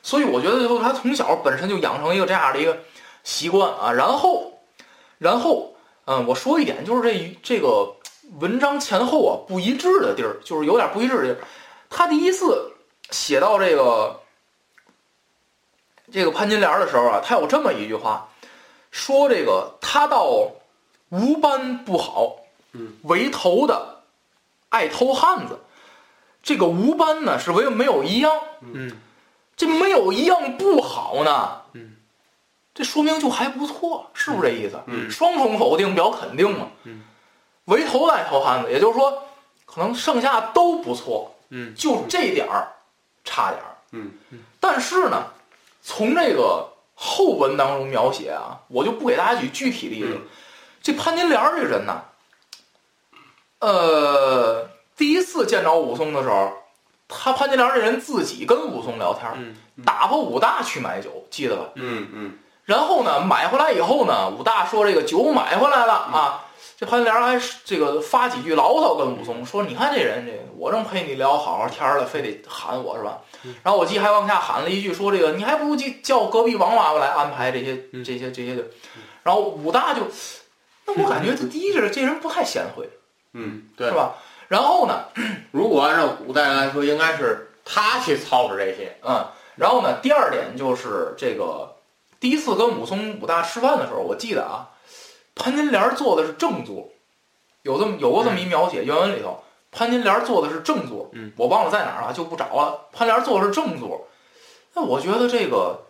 [0.01, 2.75] 所以我觉得就是他从小本身就养成一个这样的一个
[3.23, 4.59] 习惯啊，然后，
[5.19, 7.95] 然后，嗯，我说一点就是这一这个
[8.39, 11.37] 文章前后啊不一致的地儿，就是有点不一致的地儿，
[11.87, 12.70] 他第一次
[13.11, 14.21] 写到这个
[16.11, 18.27] 这个潘金莲的时候啊，他有这么一句话。
[18.89, 20.51] 说这个他到
[21.09, 22.35] 无班不好，
[22.73, 24.03] 嗯，为头的
[24.67, 25.59] 爱偷汉子。
[26.43, 28.91] 这个无班呢，是为没有一样，嗯，
[29.55, 31.95] 这没有一样不好呢，嗯，
[32.73, 34.81] 这说明就还不错，是不是这意思？
[34.87, 37.03] 嗯双重否定表肯定嘛，嗯，
[37.65, 39.23] 为头的爱偷汉子，也就是说，
[39.65, 42.73] 可能剩下都不错，嗯，就这点儿
[43.23, 44.11] 差点儿，嗯
[44.59, 45.25] 但是呢，
[45.81, 50.09] 从这个后文当中描写啊，我就不给大家举具体例子。
[50.13, 50.21] 嗯
[50.83, 52.01] 这潘金莲儿这人呢，
[53.59, 56.51] 呃，第一次见着武松的时候，
[57.07, 59.55] 他潘金莲这人自己跟武松聊天
[59.85, 61.69] 打发武大去买酒，记得吧？
[61.75, 66.45] 嗯嗯然后呢，买回来以后呢，武大说这个酒买回来了啊。
[66.81, 73.21] 这潘金莲还是这个发几句牢骚跟武松说：“你看这人，这个我正陪你聊好好天儿了，非得喊我是吧？”
[73.61, 78.63] 然后我记还往下喊了一句说：“这个你还不如叫隔壁王妈妈来安排这些这些这些的。”
[79.21, 80.01] 然后武大就，
[80.87, 82.89] 那我感觉他第一是这人不太贤惠，
[83.33, 83.93] 嗯，对是。
[83.93, 84.15] 吧？
[84.47, 85.05] 然后呢，
[85.51, 88.97] 如果按照古代来说，应该是他去操持这些。
[89.03, 89.23] 嗯，
[89.55, 91.75] 然后呢，第二点就是这个
[92.19, 94.70] 第一次跟武松武大吃饭的时候，我记得啊，
[95.35, 96.89] 潘金莲坐的是正座，
[97.63, 102.87] 有这么有过这么一描写，原文里头，潘金莲坐的是正座，嗯，我忘了在哪儿了，就不找了。
[102.91, 104.07] 潘金莲坐的是正座，
[104.73, 105.83] 那我觉得这个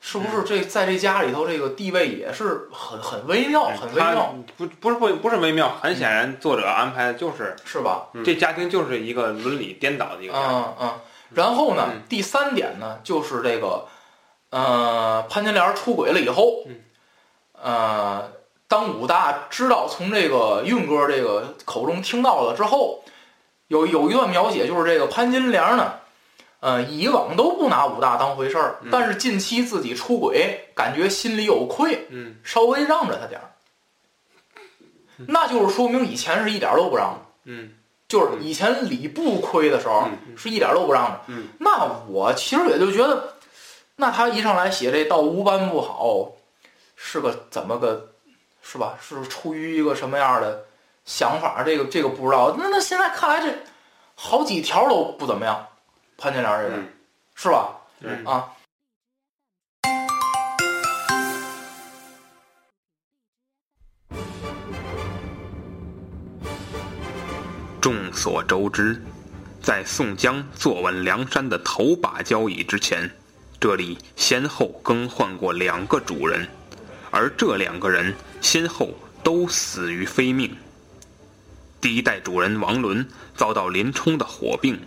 [0.00, 8.08] 是不是这在这家里头这个地位也是很很微妙，很微妙，不不是不不是微妙，很显然作者安排的就是是吧？
[8.12, 8.22] 嗯。
[8.24, 10.58] 这家庭就是一个伦理颠倒的一个家庭。
[10.58, 11.00] 嗯嗯。
[11.30, 13.86] 然后呢嗯，第三点呢，就是这个，
[14.50, 16.80] 呃，潘金莲出轨了以后，嗯。
[17.60, 18.30] 呃，
[18.74, 23.04] 当武大知道从这个运哥这个口中听到了之后，
[23.68, 25.92] 有有一段描写，就是这个潘金莲呢，
[26.58, 33.54] 呃，以往都不拿武大当回事儿，嗯但是近期自己出轨，感觉心里有愧，嗯稍微让着他点儿，
[35.28, 37.20] 那就是说明以前是一点儿都不让的。
[37.44, 37.74] 嗯
[38.08, 41.20] 就是以前礼不亏的时候，嗯是一点都不让的。
[41.28, 43.34] 嗯那我其实也就觉得，
[43.94, 46.32] 那他一上来写这道无班不好，
[46.96, 48.13] 是个怎么个，
[48.66, 48.98] 是吧？
[49.00, 50.64] 是出于一个什么样的
[51.04, 51.62] 想法？
[51.62, 52.56] 这个这个不知道。
[52.58, 53.54] 那那现在看来，这
[54.16, 55.64] 好几条都不怎么样。
[56.16, 56.88] 潘金莲这人、嗯
[57.36, 57.76] 是吧？
[58.00, 58.48] 对啊。
[67.80, 69.00] 众所周知，
[69.62, 73.10] 在宋江坐稳梁山的头把交椅之前，
[73.60, 76.48] 这里先后更换过两个主人，
[77.10, 78.90] 而这两个人先后
[79.22, 80.54] 都死于非命。
[81.80, 84.78] 第一代主人王伦遭到林冲的火并，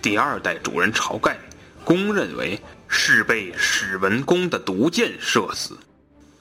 [0.00, 1.36] 第二代主人晁盖
[1.84, 5.76] 公认为是被史文恭的毒箭射死。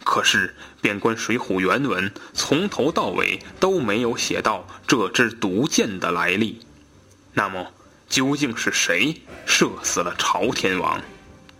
[0.04, 6.62] 可是，遍观《水浒》原文，从头到尾都没有写到这支毒箭的来历。
[7.34, 7.66] 那么，
[8.08, 11.02] 究竟是谁射死了朝天王？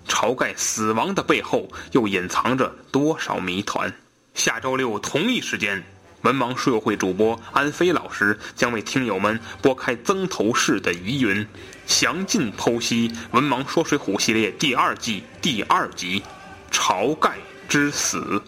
[0.08, 3.92] 晁盖死亡的背后又隐藏着多少谜团？
[4.34, 5.84] 下周六同一时间，
[6.24, 11.48] 文盲书友会主播安飞老师将为听友们拨开曾头市的疑云，
[11.86, 16.24] 详尽剖析《文盲说水浒》系列第二季第二集
[16.76, 17.38] 《晁盖
[17.70, 18.42] 之死》。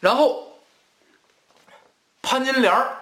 [0.00, 0.58] 然后，
[2.20, 3.00] 潘金莲儿，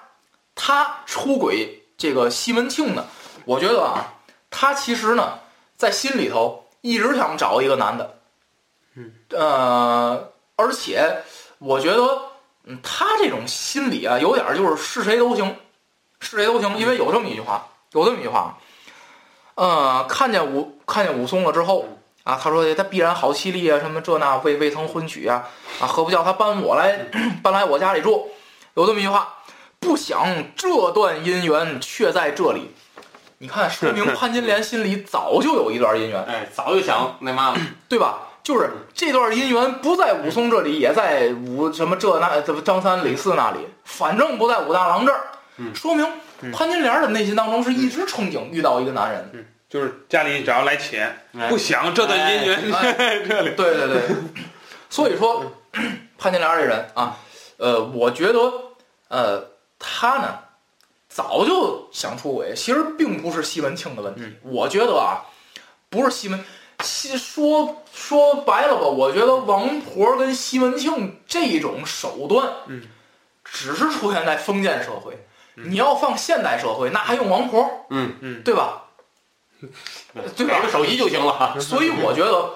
[0.54, 3.06] 她出轨这个西门庆呢，
[3.46, 4.12] 我觉得啊，
[4.50, 5.38] 她其实呢，
[5.76, 8.21] 在心里头一直想找一个男的，
[8.94, 11.22] 嗯，呃，而且
[11.58, 12.18] 我觉得，
[12.64, 15.56] 嗯，他这种心理啊，有点儿就是是谁都行，
[16.20, 18.58] 是谁都行，因为有这么一句话，有这么一句话，
[19.54, 21.86] 呃，看见武看见武松了之后。
[22.24, 25.42] 啊，他说他必然好气力啊，什么这那未未曾婚娶啊，
[25.80, 27.06] 啊，何不叫他搬我来，
[27.42, 28.30] 搬来我家里住？
[28.74, 29.38] 有这么一句话，
[29.80, 30.24] 不想
[30.54, 32.70] 这段姻缘却在这里。
[33.38, 37.58] 你看， 说明潘金莲心里早就有一段姻缘，哎，早就想那嘛了。
[37.88, 38.20] 对吧？
[38.42, 45.20] 就是这段姻缘不在武松这里，也在武什么这那怎么张三李四那里，反正不在武大郎这儿。
[45.74, 46.06] 说明
[46.52, 49.48] 潘金莲的内心当中是一直憧憬遇到一个男人。
[49.68, 52.60] 就是家里只要来钱，哎不想这段姻缘
[53.26, 53.54] 这里。
[53.56, 54.02] 对对对，
[54.90, 55.50] 所以说
[56.18, 57.16] 潘金莲这人啊，
[57.56, 58.38] 呃，我觉得
[59.08, 59.42] 呃，
[59.78, 60.38] 他呢
[61.08, 64.22] 早就想出轨，其实并不是西门庆的问题。
[64.42, 65.24] 我觉得啊，
[65.88, 66.44] 不是西门，
[66.82, 72.82] 西说说白了吧，我觉得王婆跟西门庆这种手段，嗯，
[73.44, 75.26] 只是出现在封建社会。
[75.54, 77.86] 你要放现代社会，那还用王婆？
[77.90, 78.84] 嗯嗯，对吧？
[80.34, 80.62] 对吧给？
[80.62, 81.54] 个手机就行了。
[81.60, 82.54] 所以我觉得，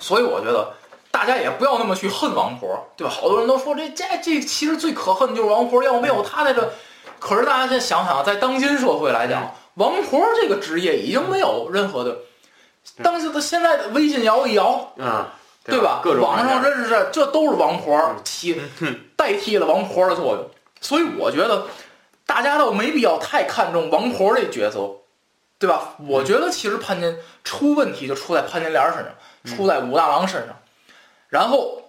[0.00, 0.74] 所以我觉得
[1.12, 3.12] 大家也不要那么去恨王婆，对吧？
[3.12, 6.72] 好多人都说这这这其实最可恨的就是王婆，要没有她在这，
[7.20, 12.18] 可是大家再想想，在当今社会来讲，王婆这个职业已经没有任何的，
[13.02, 15.26] 当时的现在的微信摇一摇，嗯，
[15.64, 16.00] 对吧？
[16.02, 18.60] 各种网上这认识这都是王婆起
[19.16, 21.66] 代替了王婆的作用，所以我觉得
[22.26, 24.90] 大家倒没必要太看重王婆这角色，
[25.58, 25.94] 对吧？
[26.06, 30.56] 我觉得其实潘金出问题就出在潘金莲身上，出在武大郎身上。
[31.28, 31.82] 然后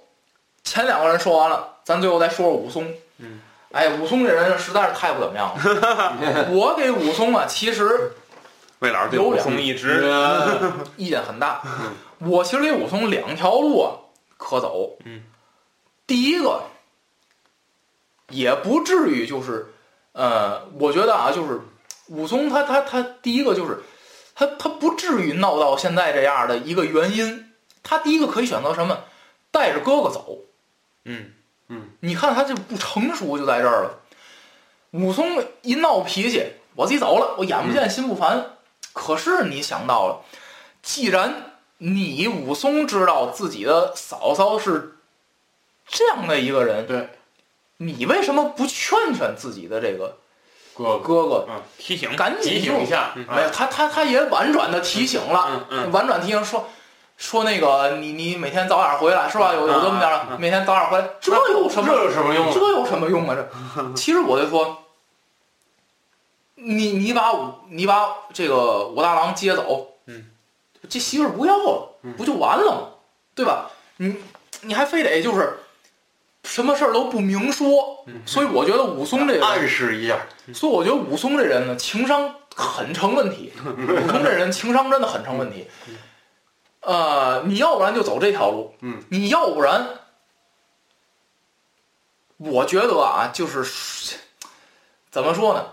[0.63, 2.91] 前两个人说完了，咱最后再说说武松。
[3.19, 3.39] 嗯，
[3.71, 6.47] 哎，武松这人实在是太不怎么样了。
[6.51, 8.11] 我给武松啊，其实
[8.79, 11.61] 魏老师对武松一直呃 意见很大。
[12.19, 13.91] 我其实给武松两条路啊
[14.37, 14.97] 可走。
[15.05, 15.23] 嗯，
[16.07, 16.63] 第一个
[18.29, 19.73] 也不至于就是，
[20.13, 21.61] 呃，我觉得啊，就是
[22.07, 23.81] 武松他他他第一个就是
[24.33, 27.53] 他他不至于闹到现在这样的一个原因。
[27.83, 28.97] 他第一个可以选择什么？
[29.51, 30.39] 带着哥哥走。
[31.03, 31.31] 嗯
[31.99, 33.99] 你看他这不成熟就在这儿了。
[34.91, 36.43] 武松一闹脾气，
[36.75, 38.54] 我自己走了，我眼不见心不烦。
[38.95, 40.21] 可是你想到了，
[40.81, 44.97] 既然你武松知道自己的嫂嫂是
[45.85, 47.09] 这样的一个人，对，
[47.77, 50.17] 你为什么不劝劝自己的这个
[50.73, 51.45] 哥哥哥
[51.77, 56.69] 提醒赶紧提醒一下，嗯没有，他他他也婉转的提醒了，嗯嗯婉转提醒说
[57.17, 59.53] 说那个你你每天早点回来是吧？
[59.53, 62.51] 有有这么点儿每天早点回来，这有什么这有什么用啊？
[62.53, 63.35] 这有什么用啊？
[63.35, 64.84] 这其实我就说，
[66.65, 70.25] 你你把武你把这个武大郎接走，嗯，
[70.89, 72.89] 这媳妇儿不要了，不就完了吗？
[73.35, 73.69] 对吧？
[73.97, 74.15] 你
[74.61, 75.59] 你还非得就是
[76.43, 80.17] 什么事儿都不明说，嗯所以我觉得武松这个， 暗示一下，
[80.53, 83.53] 所以我觉得武松这人呢，情商很成问题。
[83.63, 85.67] 武松这人情商真的很成问题。
[86.81, 89.87] 呃，你要不然就走这条路，嗯，你要不然，
[92.37, 94.17] 我觉得啊，就是
[95.11, 95.65] 怎么说呢？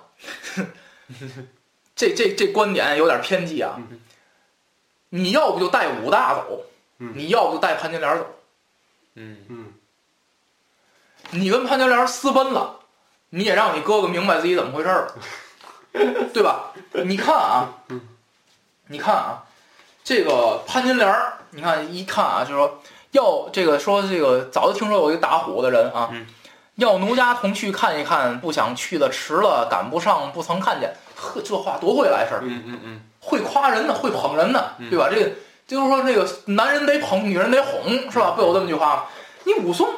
[1.95, 3.79] 这这这观点有点偏激啊。
[5.11, 6.65] 你要不就带武大走，
[6.99, 8.27] 嗯你要不就带潘金莲走。
[9.15, 9.73] 嗯嗯，
[11.33, 12.81] 你跟潘金莲私奔了，
[13.29, 16.73] 你也让你哥哥明白自己怎么回事儿了，对吧？
[17.05, 17.69] 你看啊，
[18.87, 19.45] 你看啊，
[20.03, 26.27] 这个潘金莲儿，你看一看啊，就是说要这个说这个早就听说有一个打虎的人啊，嗯
[26.77, 30.95] 要奴家同去看一看，不想去的迟了，赶不上，不曾看见。
[31.15, 35.09] 呵，这话多会来事儿，嗯嗯嗯会夸人呢，会捧人呢，对吧？
[35.11, 35.31] 这个
[35.67, 38.33] 就是说，这个男人得捧，女人得哄，是吧？
[38.35, 39.03] 不有这么句话吗？
[39.45, 39.89] 你武松，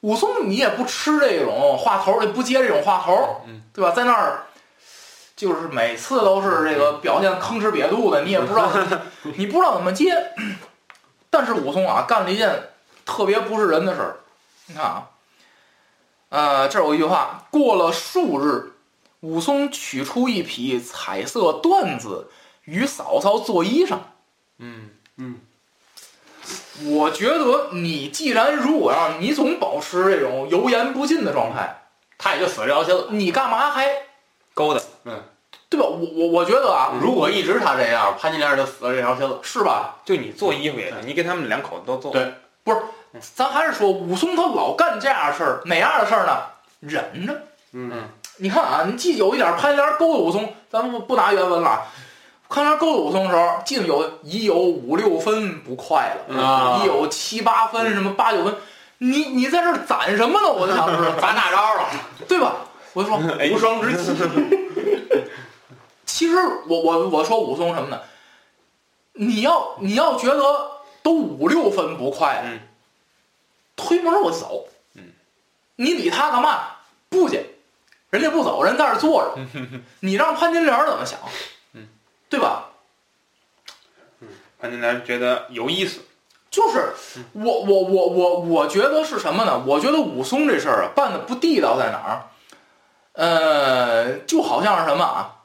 [0.00, 3.90] 武松你也不吃这种话头儿，也不接这种话头对吧？
[3.90, 4.44] 在那儿，
[5.34, 8.70] 就是每次都是这个表现吭哧瘪肚的，你也不知道，
[9.36, 10.14] 你不知道怎么接。
[11.30, 12.68] 但是武松啊，干了一件
[13.04, 14.16] 特别不是人的事儿。
[14.66, 15.08] 你看啊，
[16.32, 18.72] 呃，这儿有一句话：过了数日，
[19.20, 22.28] 武松取出一匹彩色缎子，
[22.64, 23.98] 与嫂嫂做衣裳。
[24.56, 25.40] 嗯嗯
[26.86, 31.82] 我觉得你既然如果要你总保持这种油盐不进的状态，
[32.16, 33.08] 他也就死这条心了。
[33.10, 33.86] 你干嘛还
[34.54, 34.80] 勾搭？
[35.04, 35.22] 嗯，
[35.68, 35.84] 对吧？
[35.86, 39.38] 我我我觉得啊，如果一直他这样，潘金莲就死了这条心了。
[39.42, 39.96] 是吧？
[40.02, 42.10] 就你做衣服也行，你给他们两口子都做。
[42.10, 42.32] 对
[43.34, 46.38] 咱还是说武松他老干这样的事儿，哪样的事儿呢？
[46.80, 47.42] 忍着。
[47.72, 47.90] 嗯
[48.38, 51.82] 你看啊，你记有一点潘金莲勾搭武松，咱们不不拿原文了。
[52.48, 58.54] 潘金莲勾搭武松的时候，记得有已有五六分不快了，啊已有七八分，什么八九分，
[58.98, 60.50] 你你在这儿攒什么呢？
[60.50, 61.88] 我就想知道，咱大招了，
[62.26, 62.54] 对吧？
[62.94, 63.18] 我就说
[63.52, 64.12] 无双之气。
[66.04, 66.36] 其实
[66.68, 68.00] 我我我说武松什么呢？
[69.14, 70.42] 你要你要觉得
[71.02, 72.42] 都五六分不快
[73.76, 74.66] 推门我就走。
[74.94, 75.12] 嗯
[75.76, 76.68] 你理他干嘛？
[77.08, 77.44] 不去，
[78.10, 79.40] 人家不走，人在这坐着。
[80.00, 81.18] 你让潘金莲怎么想？
[81.72, 81.88] 嗯
[82.28, 82.70] 对吧？
[84.60, 86.00] 潘金莲觉得有意思。
[86.50, 86.92] 就是
[87.32, 89.64] 我我我我我觉得是什么呢？
[89.66, 92.28] 我觉得武松这事儿啊办的不地道在哪儿？
[93.14, 95.36] 呃，就好像是什么啊？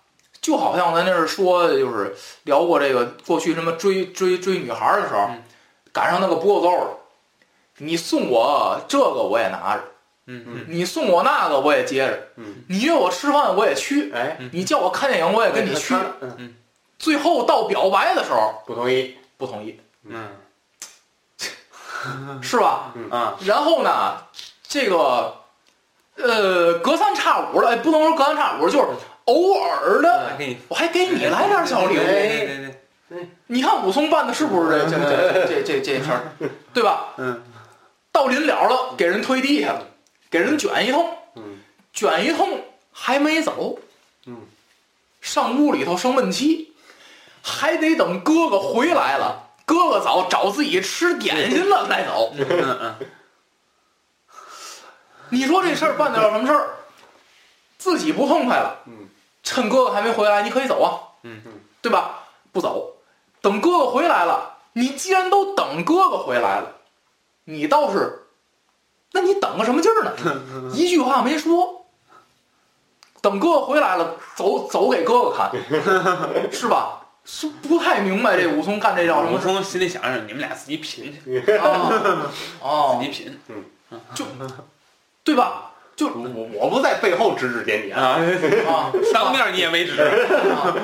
[0.42, 5.44] 就好像咱那儿说，就是聊过这个过去什么追追追女孩儿的时候嗯，
[5.92, 6.98] 赶上那个不够揍的，
[7.78, 9.84] 你送我这个我也拿着，
[10.28, 10.66] 嗯嗯。
[10.68, 12.64] 你送我那个我也接着，嗯。
[12.70, 16.56] 你约我吃饭我也去，哎，你叫我看电影我也跟你去，嗯，
[16.98, 19.16] 最后到表白的时候不同意。
[19.38, 20.30] 不同意，嗯。
[22.42, 22.94] 是吧？
[23.12, 23.38] 啊。
[23.46, 24.18] 然后呢，
[24.68, 25.36] 这个
[26.16, 28.88] 呃隔三差五的，哎，不能说隔三差五，就是
[29.26, 30.38] 偶尔的，
[30.70, 32.08] 我还给你来点小礼对物。
[32.08, 32.76] 对
[33.10, 36.32] 对，你看武松办的是不是这这这这这这事儿，
[36.74, 37.14] 对吧？
[37.18, 37.44] 嗯，
[38.18, 39.86] 到临了了，给人推地下了，
[40.32, 41.60] 给人卷一通，嗯
[41.94, 43.78] 卷一通还没走，
[44.26, 44.42] 嗯，
[45.22, 46.74] 上屋里头生闷气，
[47.44, 52.34] 还得等哥哥回来了，哥哥早找自己吃点心了再走。
[52.36, 52.96] 嗯嗯
[55.30, 56.70] 你说这事儿办得了什么事儿？
[57.78, 59.08] 自己不痛快了，嗯，
[59.44, 61.52] 趁哥哥还没回来，你可以走啊，嗯嗯
[61.84, 62.24] 对吧？
[62.52, 62.96] 不走，
[63.42, 66.77] 等哥哥回来了，你既然都等哥哥回来了，
[67.50, 68.28] 你倒是，
[69.14, 70.12] 那你等个什么劲儿呢？
[70.76, 71.86] 一句话没说，
[73.22, 75.52] 等哥哥回来了，走走给哥哥看，
[76.52, 77.02] 是吧？
[77.24, 82.32] 是不太明白这武松干这叫什么武松心里想着你们俩自己品去， 啊？
[82.62, 83.40] 哦自己，品
[84.14, 84.26] 就
[85.24, 85.72] 对吧？
[85.96, 88.20] 就我我不在背后指指点点，啊，
[88.68, 90.02] 啊，当面你也没指。
[90.02, 90.76] 啊，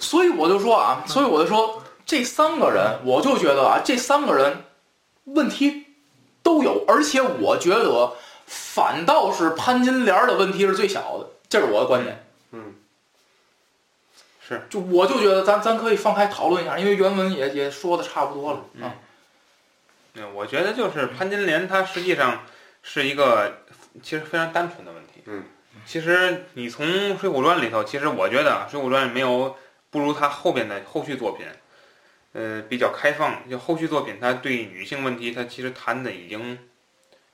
[0.00, 4.64] 所以我就说啊，所以我就说这三个人，我就觉得啊，这三个人
[5.24, 5.83] 问题
[6.44, 8.12] 都有，而且我觉得
[8.46, 12.24] 反倒是潘金莲的问题是最小的，这是我的观点。
[12.52, 12.74] 嗯，
[14.46, 18.94] 是，就我就觉得咱咱可以放开讨论一下，因为原文也也说的差不多了嗯啊。
[20.16, 22.42] 嗯，我觉得就是潘金莲，她实际上
[22.82, 23.60] 是一个
[24.02, 25.22] 其实非常单纯的问题。
[25.24, 25.44] 嗯，
[25.86, 26.86] 其实你从
[27.18, 29.56] 《水浒传》里头，其实我觉得啊《水浒传》没有
[29.90, 31.46] 不如他后边的后续作品，
[32.34, 33.48] 呃，比较开放。
[33.48, 36.58] 就后续作品，他对女性问题，他其实谈的已经，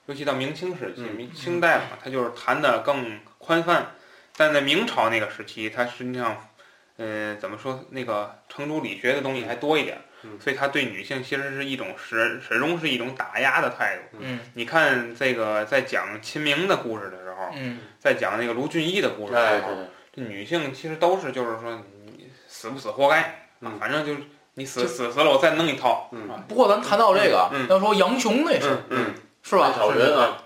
[0.05, 3.91] 尤其到明清时期、嗯明清代嘛，他就是谈的更宽泛。
[4.37, 6.49] 但在明朝那个时期，他实际上，
[6.95, 9.97] 呃，怎么说，那个程朱理学的东西还多一点。
[10.23, 14.19] 嗯所以他对女性其实是一种始始终是一种打压的态度。
[14.19, 19.71] 嗯你看这个在讲秦明的故事的时候，嗯在讲那个卢俊义的故事的哎，时候，
[20.15, 23.47] 这女性其实都是就是说你死不死活该，
[23.79, 24.21] 反正就是
[24.55, 26.29] 你死死死了我再弄一套，嗯。
[26.29, 26.43] 啊。
[26.47, 27.67] 不过咱谈到这个，嗯。
[27.69, 29.73] 要说杨雄那事，嗯嗯，是吧？
[29.75, 30.37] 小云啊，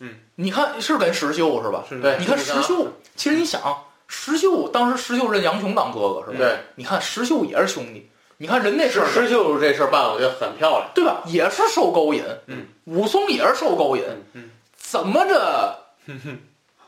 [0.00, 0.14] 嗯。
[0.36, 1.84] 你看是跟石秀是吧？
[1.88, 2.16] 是对。
[2.18, 3.60] 你看石秀，其实你想，
[4.06, 6.38] 石秀当时石秀认杨雄当哥哥是吧？
[6.38, 11.22] 对，你看石秀也是兄弟，你看人那事石儿石秀这事儿办的我觉得很漂亮，对吧？
[11.26, 15.76] 也是受勾引，嗯，武松也是受勾引，嗯，怎么着？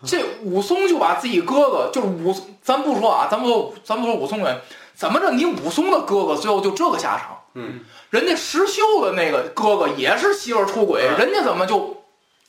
[0.05, 4.61] 这武松就把自己哥哥，就是武，咱不说啊，咱不说，咱不说武松人，
[5.03, 5.33] 怎么着？
[5.33, 7.81] 你武松的哥哥最后就这个下场，嗯，
[8.11, 12.05] 人家石秀的那个哥哥也是媳妇儿出轨，嗯人家怎么就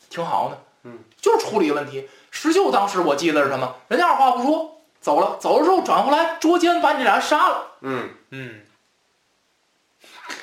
[0.07, 0.57] 挺好呢？
[0.83, 2.07] 嗯，就是处理问题。
[2.29, 3.75] 石秀当时我记得是什么？
[3.87, 7.71] 人家二话不说走了，走了之后转过来捉奸把你俩杀了。
[7.81, 8.61] 嗯，嗯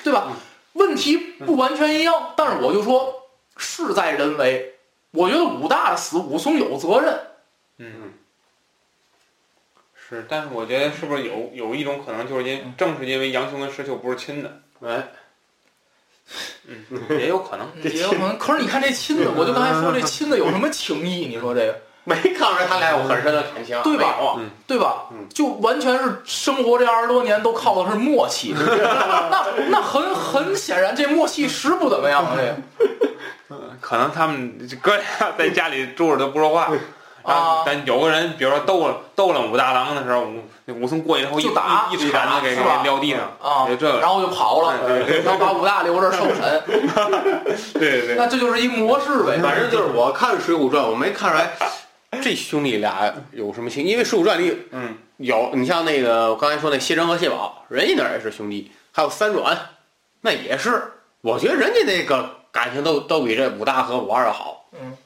[0.03, 0.27] 对吧？
[0.73, 3.23] 问题不完全一样，但是我就说
[3.57, 4.75] 事在人为。
[5.13, 7.21] 我觉得武大的死，武松有责任。
[7.79, 8.15] 嗯。
[10.11, 15.09] 是，但是我觉得是不是有有一种可能，就是因正是因为杨雄跟石秀不是亲的，哎，
[16.67, 17.67] 嗯，也有可能。
[17.83, 18.37] 也有可能。
[18.37, 21.27] 可是你看这亲的，我就刚才说这亲的有什么情谊？
[21.27, 24.37] 你说这个 没看出来他俩有很深的感情，对吧
[24.67, 25.29] 对吧嗯？
[25.29, 28.53] 就完全是生活这二十多年都靠的是默契。
[28.59, 32.27] 那那很很显然，这默契实不怎么样。
[32.35, 32.57] 这个
[33.81, 36.73] 可能他们哥俩在家里住着都不说话，
[37.23, 44.75] 啊但有个人，比如说斗了斗了武大郎的时候，武武松过去之后一打一一铲子给给撂地上，啊就，这个，然后就跑了，
[45.25, 46.62] 然后把武大留着受审。
[47.75, 49.39] 对对对，那这就是一模式呗。
[49.43, 51.53] 反正就是我看《水浒传》，我没看出来
[52.23, 59.57] 这兄弟俩有什么情，因为《水浒传》里嗯有你像那个我刚才说那谢珍和谢宝，人家那儿也是兄弟，还有三阮，
[60.23, 60.83] 那也是，
[61.21, 64.64] 我觉得人家那个感情都都比这武大和武二要好。
[64.73, 64.97] 嗯，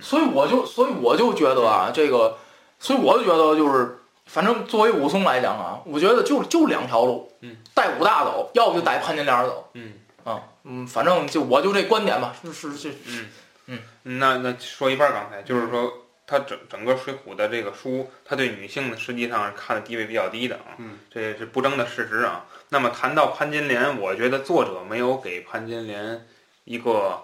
[0.00, 2.38] 所以我就所以我就觉得啊，这个，
[2.78, 13.28] 所以我就觉得就是，反正作为武松来讲啊，我觉得就就两条路，嗯，带武大走，要不就带潘金莲走，嗯啊，嗯，反正就我就这观点吧，是是是，嗯
[13.66, 15.92] 嗯，那那说一半儿，刚才就是说。
[16.30, 22.44] 他整整个《水浒》的这个书，他对女性实际上是看的地位比较低的啊，嗯，这也是不争的事实啊。
[22.68, 26.26] 那么谈到潘金莲，我觉得作者没有给潘金莲
[26.64, 27.22] 一个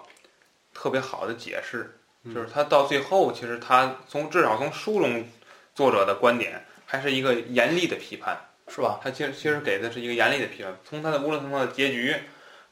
[0.73, 5.27] 特别好的解释，嗯就是他到最后，其实他从至少从书中
[5.73, 8.37] 作者的观点，还是一个严厉的批判。
[8.67, 8.99] 是吧？
[9.03, 12.15] 他其实其实给的是一个严厉的批判，从他的无论从他的结局，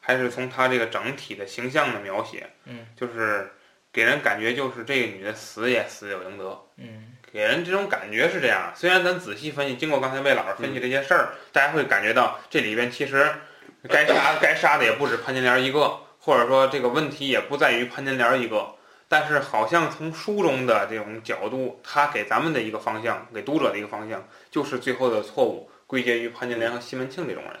[0.00, 3.48] 还是从他这个整体的形象的描写，嗯，就是
[3.92, 8.72] 给人感觉就是这个女的死也死有应得，嗯给人这种感觉是这样。
[8.74, 13.30] 虽然咱仔细分析，经过刚才魏老师分析这些事儿，大家会感觉到这里边其实
[13.88, 18.74] 该杀该杀的也不止潘金莲一个，或者说这个问题也不在于潘金莲一个。
[19.14, 27.52] 但是好像从书中的这种角度，他给咱们的一个方向，给读者的一个方向，就是最后的错误归结于潘金莲和西门庆这种人。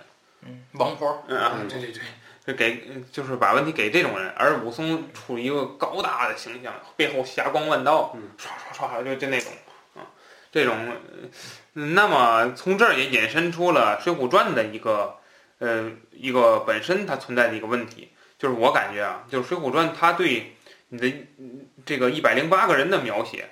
[0.42, 2.02] 嗯，王婆，嗯啊，嗯对对对，
[2.44, 8.30] 就给就是把问题给这种人，而武松处于一个高大的形象，背后霞光万道，嗯。
[8.36, 9.52] 唰唰唰就就那种
[9.94, 10.02] 啊，
[10.50, 11.30] 这种，呃
[11.74, 15.18] 那么从这儿也引申出了《水浒传》的一个
[15.60, 20.53] 呃一个本身它存在的一个问题，就是我感觉啊，就是《水浒传》它对
[20.94, 23.46] 你的嗯这个一百零八个人的描写，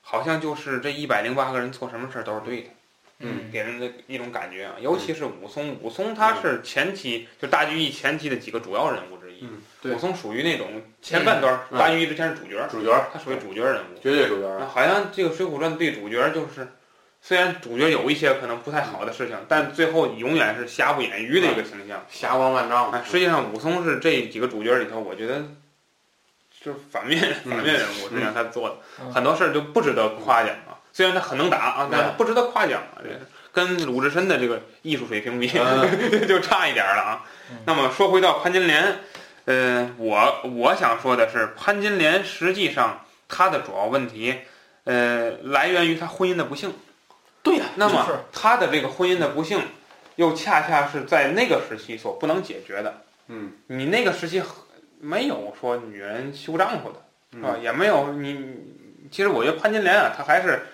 [0.00, 2.68] 好像就是这一百零八个人做什么事儿都是对的。
[3.20, 4.74] 嗯给人的一种感觉啊。
[4.80, 9.48] 尤其是武松，武松他是前期就大聚义前期的几个主要人物之一。
[9.88, 13.98] 武松属于那种前半段嗯大聚义之前是主角，主角，他属于主角人物。
[14.02, 16.68] 绝对主角啊好像这个《水浒传》对主角就是，
[17.22, 22.04] 虽然主角有一些可能不太好的事情，但最后永远是瑕不掩瑜的一个形象。
[22.10, 25.44] 霞光万丈啊，实际上武松是这几个主角里头，我觉得
[26.64, 30.72] 就是反面嗯 反面人物，实际上他做的嗯很多事儿就不值得夸奖啊。
[30.92, 33.02] 虽然他很能打啊，但是不值得夸奖啊。
[33.02, 33.20] 这个
[33.52, 35.48] 跟鲁智深的这个艺术水平比，
[36.26, 37.58] 就差一点儿了啊嗯。
[37.66, 39.00] 那么说回到潘金莲，
[39.44, 44.34] 呃，我我想说的是，潘金莲实际上她的主要问题，
[44.84, 46.72] 呃，来源于她婚姻的不幸。
[47.42, 49.60] 对呀，那么就是她的这个婚姻的不幸，
[50.16, 53.02] 又恰恰是在那个时期所不能解决的。
[53.28, 54.40] 嗯，你那个时期
[55.04, 56.96] 没有说女人休丈夫的，
[57.32, 57.50] 是吧？
[57.56, 58.72] 嗯也没有你。
[59.10, 60.66] 其实我觉得潘金莲啊，她还是，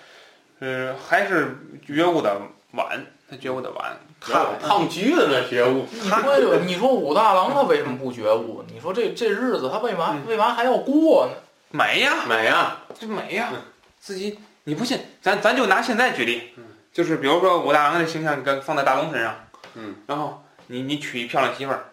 [0.59, 3.97] 呃，还是觉悟的晚，她觉悟的晚。
[4.21, 8.63] 胖胖橘子那觉悟，你说，你说武大郎他为什么不觉悟？
[8.71, 11.33] 你说这这日子他为嘛为嘛还要过呢？
[11.71, 13.59] 美呀，美呀，这美呀嗯，
[13.99, 16.63] 自己你不信，咱咱就拿现在举例嗯，
[16.93, 19.35] 就是比如说武大郎的形象跟放在大龙身上，
[19.73, 21.85] 嗯，然后你你娶一漂亮媳妇儿，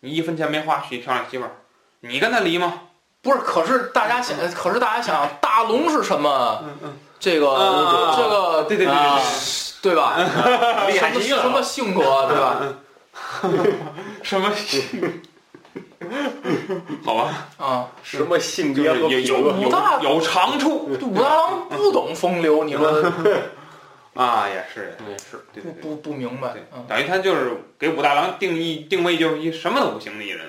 [0.00, 1.50] 你一分钱没花娶一漂亮媳妇儿，
[2.00, 2.72] 你跟他离吗？
[3.22, 6.62] 不是，可是大家想，可是大家想，大龙是什么？
[6.64, 9.20] 嗯嗯，这个啊这个对对对啊
[9.82, 10.16] 对吧？
[10.88, 12.60] 厉害极了什么什么性格对吧？
[14.22, 15.22] 什么性？
[17.04, 22.90] 好吧，啊，什么性就别和是有有武大有有长处这武大郎不懂风流，你说
[24.14, 25.82] 啊，也是嗯也是，对对对。
[25.82, 26.64] 不不不明白对？
[26.74, 30.46] 嗯，等于他就是给武大郎定义定位就是一什么都不行的一人，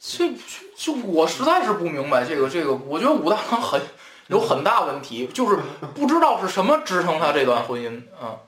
[0.00, 0.30] 这
[0.76, 3.80] 就我实在是不明白这个这个，我觉得武大郎很
[4.28, 5.58] 有很大问题，就是
[5.94, 8.38] 不知道是什么支撑他这段婚姻啊，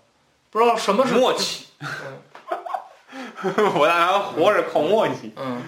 [0.50, 1.66] 不知道什么是默契。
[3.74, 5.32] 武大郎活着靠默契。
[5.36, 5.62] 嗯，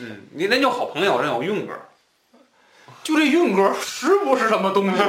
[0.00, 1.74] 嗯，你人有好朋友，人有运哥。
[3.02, 5.02] 就这韵歌是不是什么东西？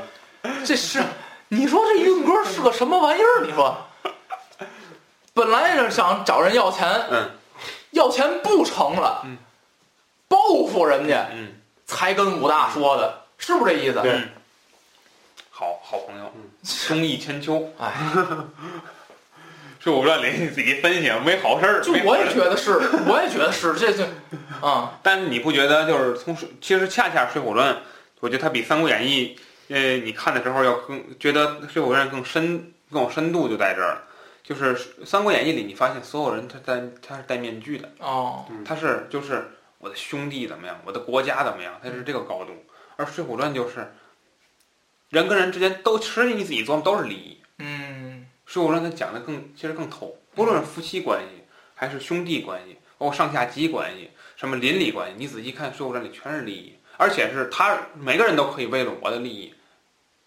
[0.64, 1.02] 这是
[1.48, 3.44] 你说这运哥是个什么玩意儿？
[3.44, 3.76] 你说，
[5.34, 7.30] 本来是想找人要钱，嗯，
[7.90, 9.36] 要钱不成了，嗯，
[10.28, 11.52] 报复人家嗯，
[11.86, 14.00] 才跟武大说的，是不是这意思？
[14.00, 14.28] 对嗯
[15.56, 16.32] 好好朋友，
[16.64, 17.72] 兄义千秋。
[17.78, 17.92] 哎，
[19.78, 21.80] 是我不知道你自己分析，没好事儿。
[21.80, 22.72] 就我也觉得是，
[23.06, 24.04] 我也觉得是，这这
[24.60, 27.72] 啊， 但是你不觉得就是从，其实恰恰《水浒传》，
[28.18, 29.38] 我觉得它比《三国演义》，
[29.68, 34.04] 呃，你看的时候要更觉得《水浒传》更深、更有深度，就在这儿了。
[34.42, 34.74] 就是
[35.06, 42.52] 《三国演义》里，你发现所有人他戴他是戴面具的，哦，他是就是我的兄弟怎么样，我的国家怎么样，他是这个高度。
[42.96, 43.90] 而《水浒传》就是
[45.08, 47.40] 人跟人之间都，其实际你自己琢磨都是利益。
[47.58, 51.44] 嗯《水浒传》它讲的更其实更透，不论是夫妻关系，
[51.74, 59.52] 还是兄弟关系，包括上下级关系，什么邻里关系，你仔细看《水浒传》里全是利益，而且是他每个人都可以为了我的利益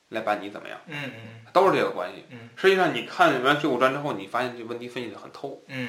[0.09, 1.11] 来把你怎么样，嗯嗯
[1.53, 2.25] 都是这个关系。
[2.29, 5.61] 嗯实际上你看完《水浒传》之后，你发现这问题分析的很透。
[5.67, 5.87] 嗯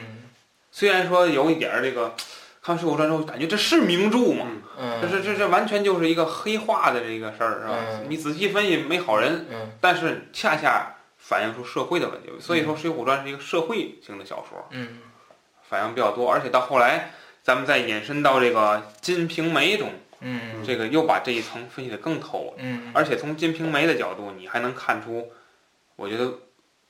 [0.71, 2.15] 虽然说有一点儿这个，
[2.61, 4.47] 看完《水浒传》之后感觉这是名著吗？
[4.79, 7.79] 嗯，这是这这完全就是一个黑化的这个事儿，是吧？
[7.91, 12.31] 嗯你仔细分析没好人，嗯但是恰恰反映出社会的问题。
[12.39, 14.99] 所以说，《水浒传》是一个社会性的小说，嗯
[15.69, 16.31] 反映比较多。
[16.31, 17.13] 而且到后来，
[17.43, 19.91] 咱们再引申到这个《金瓶梅》中，
[20.21, 20.65] 嗯。
[20.65, 22.55] 这个又把这一层分析的更透了。
[22.59, 25.31] 嗯，而且从《金瓶梅》的角度，你还能看出，
[25.97, 26.33] 我觉得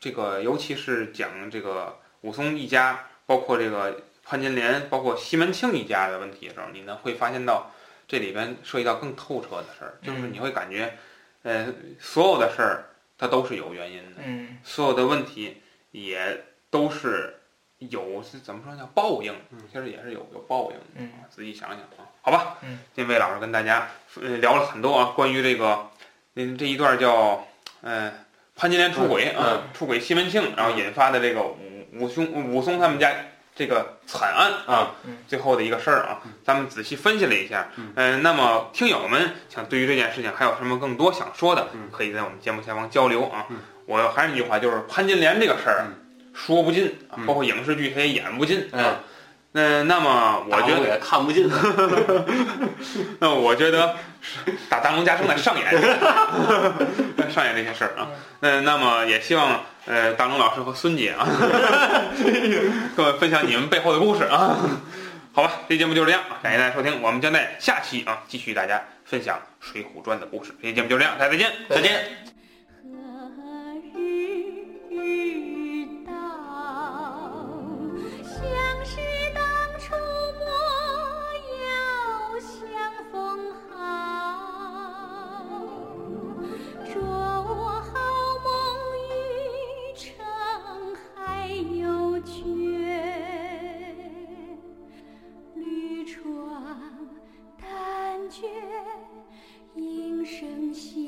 [0.01, 7.71] 这个尤其是讲这个武松一家，包括这个潘金莲，包括西门庆一家的问题的时候，你呢会发现到
[8.07, 10.97] 这里边涉及到更透彻的事儿，就是嗯你会感觉，
[11.43, 14.59] 呃，所有的事儿它都是有原因的，嗯。
[14.65, 15.59] 所有的问题
[15.91, 17.37] 也都是
[17.79, 19.35] 有是怎么说叫报应，
[19.71, 20.85] 其实也是有有报应的。
[20.97, 21.13] 嗯。
[21.13, 22.59] 啊，仔细想想啊，好吧。
[22.61, 23.89] 嗯，今天魏老师跟大家
[24.21, 25.89] 呃聊了很多啊，关于这个，
[26.35, 27.43] 嗯，这一段叫，
[27.81, 28.13] 呃，
[28.55, 33.11] 潘金莲出轨嗯啊，出轨西门庆，然后引发的这个武武松武松他们家
[33.57, 37.71] 这个惨案啊嗯，最后的一个事儿啊，咱们仔细分析了一下。
[37.95, 43.57] 嗯，那么听友们想对于这件事情还有什么更多想说的嗯，可以在我们节目下方交流啊嗯。
[43.87, 45.89] 我还是那句话，就是潘金莲这个事儿啊
[46.35, 46.95] 说不尽，
[47.27, 49.01] 包括影视剧它也演不尽嗯啊。
[49.53, 51.51] 嗯，那么我觉得看不进。
[53.19, 53.97] 那我觉得
[54.69, 55.71] 打大龙家正在上演，
[57.31, 58.09] 上演那些事儿啊。
[58.41, 61.27] 嗯，那么也希望呃大龙老师和孙姐啊，
[62.97, 64.59] 各位分享你们背后的故事啊。
[65.33, 70.53] 好吧，这节目就是这样，感谢大家收听，我们将在下期啊继续大家分享《水浒传》的故事。
[70.63, 72.05] 这节目就这样，大家再见，再见。
[99.75, 101.07] 应声笑，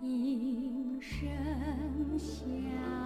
[0.00, 3.01] 应声笑。